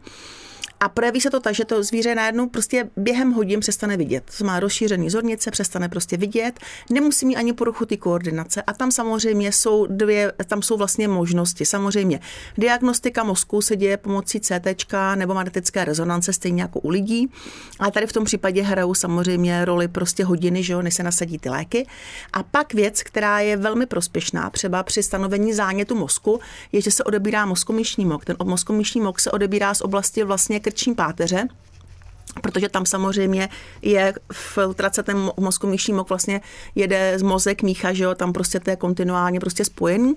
A 0.80 0.88
projeví 0.88 1.20
se 1.20 1.30
to 1.30 1.40
tak, 1.40 1.54
že 1.54 1.64
to 1.64 1.82
zvíře 1.82 2.14
najednou 2.14 2.48
prostě 2.48 2.90
během 2.96 3.32
hodin 3.32 3.60
přestane 3.60 3.96
vidět. 3.96 4.30
To 4.38 4.44
má 4.44 4.60
rozšířený 4.60 5.10
zornice, 5.10 5.50
přestane 5.50 5.88
prostě 5.88 6.16
vidět, 6.16 6.60
nemusí 6.90 7.26
mít 7.26 7.36
ani 7.36 7.52
poruchu 7.52 7.86
ty 7.86 7.96
koordinace. 7.96 8.62
A 8.62 8.72
tam 8.72 8.90
samozřejmě 8.90 9.52
jsou 9.52 9.86
dvě, 9.86 10.32
tam 10.46 10.62
jsou 10.62 10.76
vlastně 10.76 11.08
možnosti. 11.08 11.64
Samozřejmě 11.66 12.20
diagnostika 12.58 13.24
mozku 13.24 13.60
se 13.60 13.76
děje 13.76 13.96
pomocí 13.96 14.40
CT 14.40 14.94
nebo 15.14 15.34
magnetické 15.34 15.84
rezonance, 15.84 16.32
stejně 16.32 16.62
jako 16.62 16.80
u 16.80 16.88
lidí. 16.88 17.30
Ale 17.78 17.90
tady 17.90 18.06
v 18.06 18.12
tom 18.12 18.24
případě 18.24 18.62
hrajou 18.62 18.94
samozřejmě 18.94 19.64
roli 19.64 19.88
prostě 19.88 20.24
hodiny, 20.24 20.62
že 20.62 20.72
jo, 20.72 20.82
než 20.82 20.94
se 20.94 21.02
nasadí 21.02 21.38
ty 21.38 21.48
léky. 21.48 21.86
A 22.32 22.42
pak 22.42 22.74
věc, 22.74 23.02
která 23.02 23.40
je 23.40 23.56
velmi 23.56 23.86
prospěšná, 23.86 24.50
třeba 24.50 24.82
při 24.82 25.02
stanovení 25.02 25.52
zánětu 25.52 25.94
mozku, 25.94 26.40
je, 26.72 26.80
že 26.80 26.90
se 26.90 27.04
odebírá 27.04 27.46
mozkomíšní 27.46 28.04
mok. 28.04 28.24
Ten 28.24 28.36
mozkomíšní 28.44 29.00
mok 29.00 29.20
se 29.20 29.30
odebírá 29.30 29.74
z 29.74 29.80
oblasti 29.80 30.24
vlastně 30.24 30.60
krční 30.64 30.94
páteře, 30.94 31.48
protože 32.40 32.68
tam 32.68 32.86
samozřejmě 32.86 33.48
je 33.82 34.14
filtrace, 34.32 35.02
ten 35.02 35.30
mozkomíšní 35.36 35.94
mok 35.94 36.08
vlastně 36.08 36.40
jede 36.74 37.18
z 37.18 37.22
mozek, 37.22 37.62
mícha, 37.62 37.92
že 37.92 38.04
jo, 38.04 38.14
tam 38.14 38.32
prostě 38.32 38.60
to 38.60 38.70
je 38.70 38.76
kontinuálně 38.76 39.40
prostě 39.40 39.64
spojený. 39.64 40.14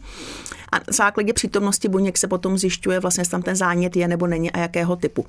A 0.72 0.80
v 0.80 0.94
základě 0.94 1.34
přítomnosti 1.34 1.88
buněk 1.88 2.18
se 2.18 2.28
potom 2.28 2.58
zjišťuje 2.58 3.00
vlastně, 3.00 3.22
jestli 3.22 3.32
tam 3.32 3.42
ten 3.42 3.56
zánět 3.56 3.96
je 3.96 4.08
nebo 4.08 4.28
není 4.28 4.52
a 4.52 4.60
jakého 4.60 4.96
typu 4.96 5.26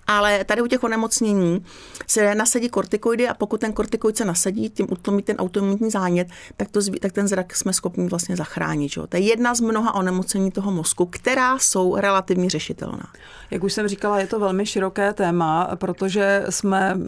ale 0.06 0.44
tady 0.44 0.62
u 0.62 0.66
těch 0.66 0.84
onemocnění 0.84 1.64
se 2.06 2.34
nasadí 2.34 2.68
kortikoidy 2.68 3.28
a 3.28 3.34
pokud 3.34 3.60
ten 3.60 3.72
kortikoid 3.72 4.16
se 4.16 4.24
nasadí, 4.24 4.70
tím 4.70 4.86
utlumí 4.90 5.22
ten 5.22 5.36
autoimunitní 5.36 5.90
zánět, 5.90 6.28
tak, 6.56 6.68
to, 6.70 6.80
tak 7.00 7.12
ten 7.12 7.28
zrak 7.28 7.56
jsme 7.56 7.72
schopni 7.72 8.08
vlastně 8.08 8.36
zachránit. 8.36 8.92
Že? 8.92 9.00
To 9.08 9.16
je 9.16 9.22
jedna 9.22 9.54
z 9.54 9.60
mnoha 9.60 9.94
onemocnění 9.94 10.50
toho 10.50 10.72
mozku, 10.72 11.06
která 11.06 11.58
jsou 11.58 11.96
relativně 11.96 12.50
řešitelná. 12.50 13.12
Jak 13.50 13.64
už 13.64 13.72
jsem 13.72 13.88
říkala, 13.88 14.20
je 14.20 14.26
to 14.26 14.40
velmi 14.40 14.66
široké 14.66 15.12
téma, 15.12 15.70
protože 15.74 16.44
jsme 16.50 16.98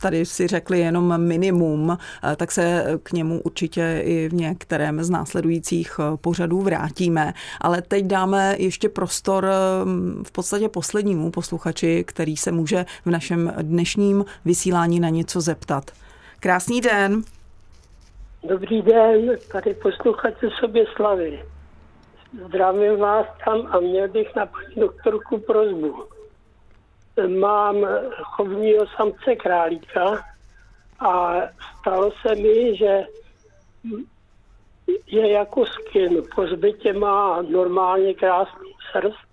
tady 0.00 0.26
si 0.26 0.46
řekli 0.46 0.80
jenom 0.80 1.18
minimum, 1.18 1.98
tak 2.36 2.52
se 2.52 2.84
k 3.02 3.12
němu 3.12 3.40
určitě 3.40 4.02
i 4.04 4.28
v 4.28 4.34
některém 4.34 5.04
z 5.04 5.10
následujících 5.10 6.00
pořadů 6.16 6.60
vrátíme. 6.60 7.34
Ale 7.60 7.82
teď 7.82 8.04
dáme 8.04 8.56
ještě 8.58 8.88
prostor 8.88 9.46
v 10.22 10.32
podstatě 10.32 10.68
poslednímu 10.68 11.30
posluchači, 11.30 12.04
který 12.06 12.36
se 12.36 12.52
může 12.52 12.86
v 13.04 13.10
našem 13.10 13.52
dnešním 13.62 14.23
vysílání 14.44 15.00
na 15.00 15.08
něco 15.08 15.40
zeptat. 15.40 15.90
Krásný 16.40 16.80
den. 16.80 17.22
Dobrý 18.42 18.82
den, 18.82 19.36
tady 19.52 19.74
posluchač 19.74 20.34
se 20.40 20.46
sobě 20.60 20.84
slavy. 20.96 21.44
Zdravím 22.46 22.96
vás 22.98 23.26
tam 23.44 23.66
a 23.70 23.80
měl 23.80 24.08
bych 24.08 24.34
na 24.34 24.46
paní 24.46 24.74
doktorku 24.76 25.38
prozbu. 25.38 26.04
Mám 27.40 27.76
chovního 28.22 28.86
samce 28.96 29.36
králíka 29.36 30.24
a 31.00 31.34
stalo 31.80 32.10
se 32.10 32.34
mi, 32.34 32.76
že 32.76 33.06
je 35.06 35.32
jako 35.32 35.66
skin. 35.66 36.22
Po 36.34 36.46
zbytě 36.46 36.92
má 36.92 37.42
normálně 37.42 38.14
krásný 38.14 38.72
srst 38.92 39.28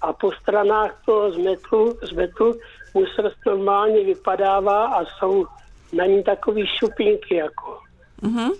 a 0.00 0.12
po 0.12 0.32
stranách 0.32 1.02
toho 1.04 1.32
zmetu, 1.32 1.98
zmetu 2.02 2.54
mu 2.94 3.06
srst 3.06 3.36
normálně 3.46 4.04
vypadává 4.04 4.86
a 4.86 5.04
jsou 5.04 5.46
na 5.92 6.04
ní 6.04 6.22
takový 6.22 6.66
šupinky 6.66 7.34
jako. 7.34 7.78
Mm-hmm. 8.22 8.50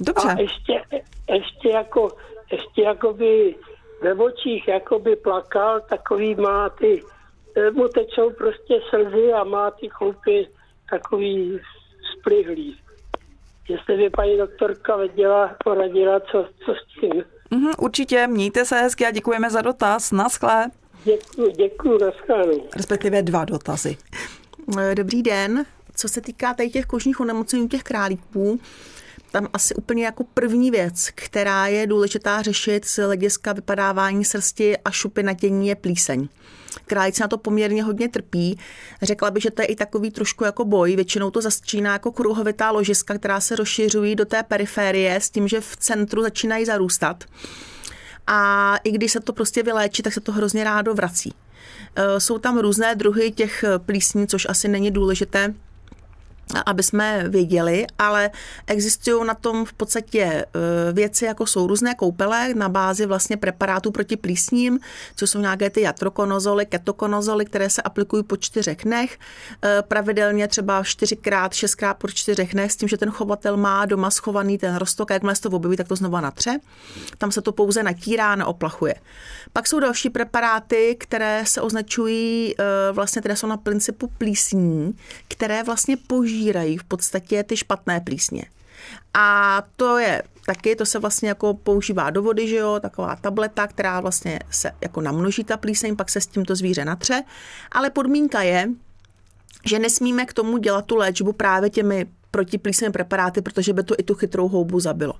Dobře. 0.00 0.28
A 0.28 0.40
ještě, 0.40 0.82
ještě 1.28 1.68
jako, 1.68 2.08
ještě 2.52 2.82
jako 2.82 3.12
by 3.12 3.54
ve 4.02 4.14
očích 4.14 4.68
jako 4.68 4.98
by 4.98 5.16
plakal, 5.16 5.80
takový 5.80 6.34
má 6.34 6.68
ty, 6.68 7.02
eh, 7.56 7.70
mu 7.70 7.88
tečou 7.88 8.30
prostě 8.30 8.80
slzy 8.90 9.32
a 9.32 9.44
má 9.44 9.70
ty 9.70 9.88
chlupy 9.88 10.48
takový 10.90 11.60
splihlý. 12.12 12.80
Jestli 13.68 13.96
by 13.96 14.10
paní 14.10 14.38
doktorka 14.38 14.96
věděla, 14.96 15.56
poradila, 15.64 16.20
co, 16.20 16.48
co 16.64 16.74
s 16.74 17.00
tím. 17.00 17.24
Mm, 17.50 17.70
určitě, 17.78 18.26
mějte 18.26 18.64
se 18.64 18.76
hezky 18.76 19.06
a 19.06 19.10
děkujeme 19.10 19.50
za 19.50 19.60
dotaz. 19.60 20.12
Naschle. 20.12 20.66
Děkuji, 21.06 21.52
děkuji, 21.52 21.98
naschledanou. 21.98 22.68
Respektive 22.76 23.22
dva 23.22 23.44
dotazy. 23.44 23.96
Eh, 24.78 24.94
dobrý 24.94 25.22
den. 25.22 25.66
Co 25.94 26.08
se 26.08 26.20
týká 26.20 26.54
tady 26.54 26.70
těch 26.70 26.86
kožních 26.86 27.20
onemocnění 27.20 27.68
těch 27.68 27.82
králíků, 27.82 28.60
tam 29.32 29.48
asi 29.52 29.74
úplně 29.74 30.04
jako 30.04 30.24
první 30.34 30.70
věc, 30.70 31.10
která 31.14 31.66
je 31.66 31.86
důležitá 31.86 32.42
řešit 32.42 32.84
z 32.84 32.98
hlediska 32.98 33.52
vypadávání 33.52 34.24
srsti 34.24 34.76
a 34.78 34.90
šupy 34.90 35.22
na 35.22 35.34
tění 35.34 35.68
je 35.68 35.74
plíseň. 35.74 36.28
Králíci 36.86 37.22
na 37.22 37.28
to 37.28 37.38
poměrně 37.38 37.82
hodně 37.82 38.08
trpí. 38.08 38.58
Řekla 39.02 39.30
bych, 39.30 39.42
že 39.42 39.50
to 39.50 39.62
je 39.62 39.66
i 39.66 39.76
takový 39.76 40.10
trošku 40.10 40.44
jako 40.44 40.64
boj. 40.64 40.96
Většinou 40.96 41.30
to 41.30 41.40
začíná 41.40 41.92
jako 41.92 42.12
kruhovitá 42.12 42.70
ložiska, 42.70 43.18
která 43.18 43.40
se 43.40 43.56
rozšiřují 43.56 44.14
do 44.14 44.24
té 44.24 44.42
periférie 44.42 45.14
s 45.14 45.30
tím, 45.30 45.48
že 45.48 45.60
v 45.60 45.76
centru 45.76 46.22
začínají 46.22 46.64
zarůstat. 46.64 47.24
A 48.26 48.76
i 48.84 48.90
když 48.90 49.12
se 49.12 49.20
to 49.20 49.32
prostě 49.32 49.62
vyléčí, 49.62 50.02
tak 50.02 50.12
se 50.12 50.20
to 50.20 50.32
hrozně 50.32 50.64
rádo 50.64 50.94
vrací. 50.94 51.34
E, 51.96 52.20
jsou 52.20 52.38
tam 52.38 52.58
různé 52.58 52.94
druhy 52.94 53.30
těch 53.30 53.64
plísní, 53.78 54.26
což 54.26 54.46
asi 54.48 54.68
není 54.68 54.90
důležité 54.90 55.54
aby 56.66 56.82
jsme 56.82 57.24
věděli, 57.28 57.86
ale 57.98 58.30
existují 58.66 59.26
na 59.26 59.34
tom 59.34 59.64
v 59.64 59.72
podstatě 59.72 60.22
e, 60.22 60.46
věci, 60.92 61.24
jako 61.24 61.46
jsou 61.46 61.66
různé 61.66 61.94
koupele 61.94 62.54
na 62.54 62.68
bázi 62.68 63.06
vlastně 63.06 63.36
preparátů 63.36 63.90
proti 63.90 64.16
plísním, 64.16 64.78
co 65.16 65.26
jsou 65.26 65.40
nějaké 65.40 65.70
ty 65.70 65.80
jatrokonozoly, 65.80 66.66
ketokonozoly, 66.66 67.44
které 67.44 67.70
se 67.70 67.82
aplikují 67.82 68.22
po 68.22 68.36
čtyřech 68.36 68.76
dnech, 68.84 69.18
e, 69.64 69.82
pravidelně 69.82 70.48
třeba 70.48 70.84
čtyřikrát, 70.84 71.54
šestkrát 71.54 71.94
po 71.94 72.08
čtyřech 72.08 72.52
dnech, 72.52 72.72
s 72.72 72.76
tím, 72.76 72.88
že 72.88 72.96
ten 72.96 73.10
chovatel 73.10 73.56
má 73.56 73.86
doma 73.86 74.10
schovaný 74.10 74.58
ten 74.58 74.76
rostok, 74.76 75.10
jakmile 75.10 75.34
se 75.34 75.42
to 75.42 75.50
objeví, 75.50 75.76
tak 75.76 75.88
to 75.88 75.96
znova 75.96 76.20
natře. 76.20 76.58
Tam 77.18 77.32
se 77.32 77.42
to 77.42 77.52
pouze 77.52 77.82
natírá, 77.82 78.34
neoplachuje. 78.34 78.94
Pak 79.52 79.66
jsou 79.66 79.80
další 79.80 80.10
preparáty, 80.10 80.96
které 81.00 81.42
se 81.46 81.60
označují, 81.60 82.54
e, 82.58 82.92
vlastně 82.92 83.20
které 83.20 83.36
jsou 83.36 83.46
na 83.46 83.56
principu 83.56 84.10
plísní, 84.18 84.94
které 85.28 85.62
vlastně 85.62 85.96
požívají 85.96 86.35
požírají 86.36 86.78
v 86.78 86.84
podstatě 86.84 87.42
ty 87.42 87.56
špatné 87.56 88.00
plísně. 88.00 88.44
A 89.14 89.62
to 89.76 89.98
je 89.98 90.22
taky, 90.46 90.76
to 90.76 90.86
se 90.86 90.98
vlastně 90.98 91.28
jako 91.28 91.54
používá 91.54 92.10
do 92.10 92.22
vody, 92.22 92.48
že 92.48 92.56
jo, 92.56 92.78
taková 92.80 93.16
tableta, 93.16 93.66
která 93.66 94.00
vlastně 94.00 94.38
se 94.50 94.70
jako 94.80 95.00
namnoží 95.00 95.44
ta 95.44 95.56
plíseň, 95.56 95.96
pak 95.96 96.10
se 96.10 96.20
s 96.20 96.26
tímto 96.26 96.56
zvíře 96.56 96.84
natře, 96.84 97.22
ale 97.72 97.90
podmínka 97.90 98.42
je, 98.42 98.68
že 99.64 99.78
nesmíme 99.78 100.26
k 100.26 100.32
tomu 100.32 100.58
dělat 100.58 100.84
tu 100.84 100.96
léčbu 100.96 101.32
právě 101.32 101.70
těmi 101.70 102.06
protiplísnými 102.30 102.92
preparáty, 102.92 103.42
protože 103.42 103.72
by 103.72 103.82
to 103.82 103.94
i 103.98 104.02
tu 104.02 104.14
chytrou 104.14 104.48
houbu 104.48 104.80
zabilo. 104.80 105.14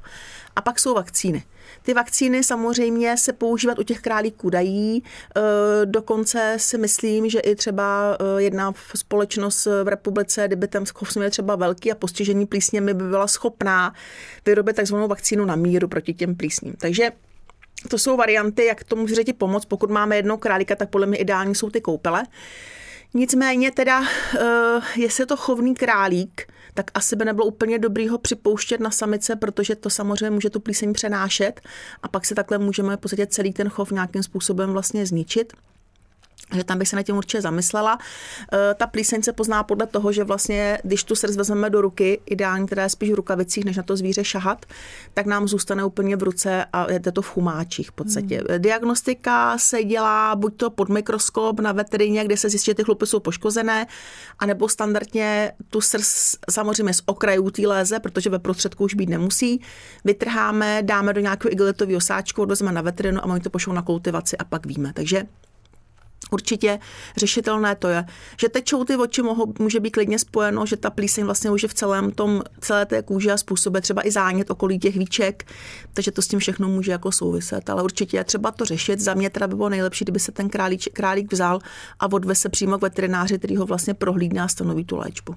A 0.57 0.61
pak 0.61 0.79
jsou 0.79 0.95
vakcíny. 0.95 1.45
Ty 1.87 1.95
vakcíny 1.95 2.45
samozřejmě 2.45 3.17
se 3.17 3.33
používat 3.33 3.79
u 3.79 3.83
těch 3.83 4.01
králíků 4.01 4.51
dají. 4.51 5.03
E, 5.03 5.41
dokonce 5.87 6.55
si 6.57 6.79
myslím, 6.79 7.31
že 7.31 7.41
i 7.41 7.55
třeba 7.55 8.17
e, 8.21 8.43
jedna 8.43 8.73
společnost 8.95 9.67
v 9.67 9.89
republice, 9.89 10.47
kdyby 10.47 10.69
tam 10.69 10.85
měl 11.17 11.31
třeba 11.31 11.57
velký 11.57 11.93
a 11.93 11.95
postižení 11.95 12.47
plísněmi, 12.47 12.95
by 12.95 13.05
byla 13.05 13.27
schopná 13.27 13.95
vyrobit 14.47 14.77
takzvanou 14.77 15.09
vakcínu 15.09 15.45
na 15.45 15.57
míru 15.57 15.89
proti 15.89 16.15
těm 16.15 16.35
plísním. 16.35 16.75
Takže 16.79 17.11
to 17.89 17.99
jsou 17.99 18.17
varianty, 18.17 18.65
jak 18.65 18.85
tomu 18.85 19.09
zřeti 19.09 19.33
pomoct. 19.33 19.65
Pokud 19.65 19.91
máme 19.91 20.17
jedno 20.17 20.39
králíka, 20.39 20.77
tak 20.77 20.91
podle 20.91 21.07
mě 21.07 21.19
ideální 21.19 21.55
jsou 21.55 21.71
ty 21.71 21.81
koupele. 21.81 22.25
Nicméně 23.15 23.71
teda, 23.71 24.03
eh, 24.39 24.81
jestli 24.97 25.27
to 25.27 25.37
chovný 25.37 25.75
králík, 25.75 26.53
tak 26.75 26.91
asi 26.95 27.17
by 27.17 27.25
nebylo 27.25 27.47
úplně 27.47 27.79
dobrý 27.79 28.09
ho 28.09 28.19
připouštět 28.19 28.81
na 28.81 28.91
samice, 28.91 29.37
protože 29.37 29.77
to 29.77 29.91
samozřejmě 29.91 30.31
může 30.31 30.51
tu 30.51 30.61
plíseň 30.61 30.93
přenášet 30.93 31.61
a 32.03 32.09
pak 32.09 32.27
si 32.27 32.35
takhle 32.35 32.59
můžeme 32.59 32.97
v 32.97 33.01
podstatě 33.01 33.27
celý 33.27 33.53
ten 33.53 33.69
chov 33.69 33.91
nějakým 33.91 34.23
způsobem 34.23 34.73
vlastně 34.73 35.07
zničit 35.07 35.53
že 36.55 36.65
tam 36.65 36.79
bych 36.79 36.89
se 36.89 36.97
na 36.97 37.03
tím 37.03 37.17
určitě 37.17 37.43
zamyslela. 37.43 37.99
E, 38.53 38.75
ta 38.75 38.87
plíseň 38.87 39.23
se 39.23 39.33
pozná 39.33 39.63
podle 39.63 39.87
toho, 39.87 40.13
že 40.13 40.25
vlastně, 40.25 40.79
když 40.85 41.05
tu 41.05 41.15
srdc 41.15 41.37
vezmeme 41.37 41.71
do 41.71 41.81
ruky, 41.81 42.21
ideálně 42.27 42.67
teda 42.67 42.89
spíš 42.89 43.11
v 43.11 43.15
rukavicích, 43.15 43.65
než 43.65 43.77
na 43.77 43.83
to 43.83 43.97
zvíře 43.97 44.25
šahat, 44.25 44.67
tak 45.15 45.27
nám 45.27 45.49
zůstane 45.49 45.85
úplně 45.85 46.17
v 46.17 46.23
ruce 46.23 46.65
a 46.73 46.93
je 46.93 47.01
to 47.01 47.23
v 47.23 47.29
chumáčích 47.29 47.89
v 47.89 47.93
podstatě. 47.93 48.45
Hmm. 48.49 48.63
Diagnostika 48.63 49.59
se 49.59 49.85
dělá 49.85 50.37
buď 50.37 50.57
to 50.57 50.71
pod 50.71 50.89
mikroskop 50.89 51.61
na 51.61 51.73
veterině, 51.73 52.25
kde 52.25 52.37
se 52.37 52.51
zjistí, 52.51 52.67
že 52.67 52.75
ty 52.75 52.85
chlupy 52.85 53.07
jsou 53.07 53.21
poškozené, 53.21 53.87
anebo 54.39 54.69
standardně 54.69 55.53
tu 55.71 55.81
srdc 55.81 56.37
samozřejmě 56.51 56.95
z 56.95 57.03
okrajů 57.07 57.51
té 57.51 57.63
léze, 57.63 58.01
protože 58.01 58.31
ve 58.31 58.39
prostředku 58.39 58.85
už 58.85 58.95
být 58.95 59.09
nemusí, 59.09 59.61
vytrháme, 60.05 60.83
dáme 60.83 61.13
do 61.13 61.21
nějakého 61.21 61.53
igelitového 61.53 62.01
sáčku, 62.01 62.43
odvezme 62.43 62.73
na 62.73 62.83
veterinu 62.83 63.21
a 63.21 63.25
oni 63.25 63.41
to 63.41 63.51
pošlou 63.51 63.73
na 63.73 63.83
kultivaci 63.83 64.37
a 64.37 64.45
pak 64.45 64.67
víme. 64.67 64.93
Takže 64.93 65.23
Určitě 66.31 66.79
řešitelné 67.17 67.75
to 67.75 67.89
je, 67.89 68.05
že 68.41 68.49
tečou 68.49 68.85
ty 68.85 68.97
oči 68.97 69.23
mohou, 69.23 69.53
může 69.59 69.81
být 69.81 69.91
klidně 69.91 70.19
spojeno, 70.19 70.67
že 70.67 70.77
ta 70.77 70.91
plíseň 70.91 71.25
vlastně 71.25 71.51
už 71.51 71.63
je 71.63 71.69
v 71.69 71.75
celém 71.75 72.11
tom, 72.11 72.43
celé 72.61 72.87
té 72.87 73.03
kůži 73.03 73.31
a 73.31 73.37
způsobuje 73.37 73.81
třeba 73.81 74.07
i 74.07 74.11
zánět 74.11 74.51
okolí 74.51 74.79
těch 74.79 74.97
víček, 74.97 75.53
takže 75.95 76.11
to 76.11 76.23
s 76.23 76.29
tím 76.29 76.39
všechno 76.39 76.69
může 76.69 76.93
jako 76.93 77.13
souviset, 77.13 77.71
ale 77.71 77.83
určitě 77.83 78.17
je 78.17 78.25
třeba 78.25 78.51
to 78.51 78.65
řešit. 78.65 79.01
Za 79.01 79.15
mě 79.15 79.31
teda 79.31 79.47
by 79.47 79.55
bylo 79.55 79.69
nejlepší, 79.69 80.05
kdyby 80.05 80.19
se 80.19 80.33
ten 80.33 80.49
králík, 80.49 80.93
králík 80.93 81.33
vzal 81.33 81.59
a 82.01 82.13
odvez 82.13 82.41
se 82.41 82.49
přímo 82.49 82.79
k 82.79 82.83
veterináři, 82.83 83.39
který 83.39 83.57
ho 83.57 83.67
vlastně 83.67 83.95
prohlídne 83.95 84.41
a 84.41 84.49
stanoví 84.49 84.85
tu 84.85 84.97
léčbu. 84.97 85.35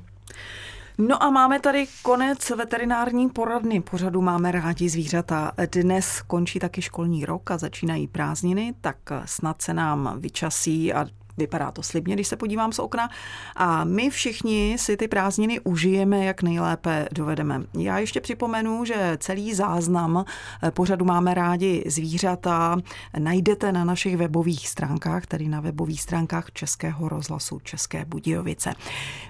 No 1.02 1.24
a 1.24 1.30
máme 1.30 1.60
tady 1.60 1.88
konec 2.04 2.50
veterinární 2.50 3.30
poradny. 3.30 3.82
Pořadu 3.82 4.22
máme 4.22 4.52
rádi 4.52 4.90
zvířata. 4.90 5.52
Dnes 5.72 6.22
končí 6.22 6.60
taky 6.60 6.82
školní 6.82 7.26
rok 7.26 7.52
a 7.52 7.58
začínají 7.58 8.08
prázdniny, 8.08 8.74
tak 8.82 8.98
snad 9.26 9.62
se 9.62 9.74
nám 9.74 10.16
vyčasí 10.20 10.94
a 10.94 11.06
Vypadá 11.40 11.72
to 11.72 11.84
slibně, 11.84 12.16
když 12.16 12.28
se 12.28 12.36
podívám 12.36 12.72
z 12.72 12.80
okna. 12.80 13.10
A 13.56 13.84
my 13.84 14.10
všichni 14.10 14.76
si 14.80 14.98
ty 14.98 15.08
prázdniny 15.08 15.60
užijeme, 15.60 16.26
jak 16.26 16.44
nejlépe 16.44 17.08
dovedeme. 17.12 17.62
Já 17.74 18.00
ještě 18.00 18.22
připomenu, 18.22 18.86
že 18.86 19.18
celý 19.20 19.54
záznam 19.54 20.26
pořadu 20.70 21.06
máme 21.06 21.34
rádi 21.34 21.84
zvířata 21.88 22.78
najdete 23.20 23.72
na 23.72 23.84
našich 23.84 24.18
webových 24.18 24.70
stránkách, 24.70 25.26
tedy 25.26 25.48
na 25.48 25.62
webových 25.62 26.02
stránkách 26.02 26.52
Českého 26.52 27.10
rozhlasu 27.10 27.60
České 27.60 28.06
Budějovice. 28.06 28.74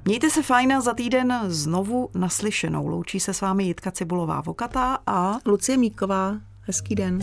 Mějte 0.06 0.30
se 0.30 0.44
fajn 0.44 0.82
za 0.82 0.94
týden 0.94 1.40
znovu 1.48 2.10
naslyšenou. 2.14 2.88
Loučí 2.88 3.20
se 3.20 3.34
s 3.34 3.42
vámi 3.42 3.64
Jitka 3.64 3.92
Cibulová 3.92 4.42
Vokata 4.42 4.98
a 5.08 5.38
Lucie 5.46 5.78
Míková. 5.78 6.36
Hezký 6.62 6.96
den. 6.96 7.20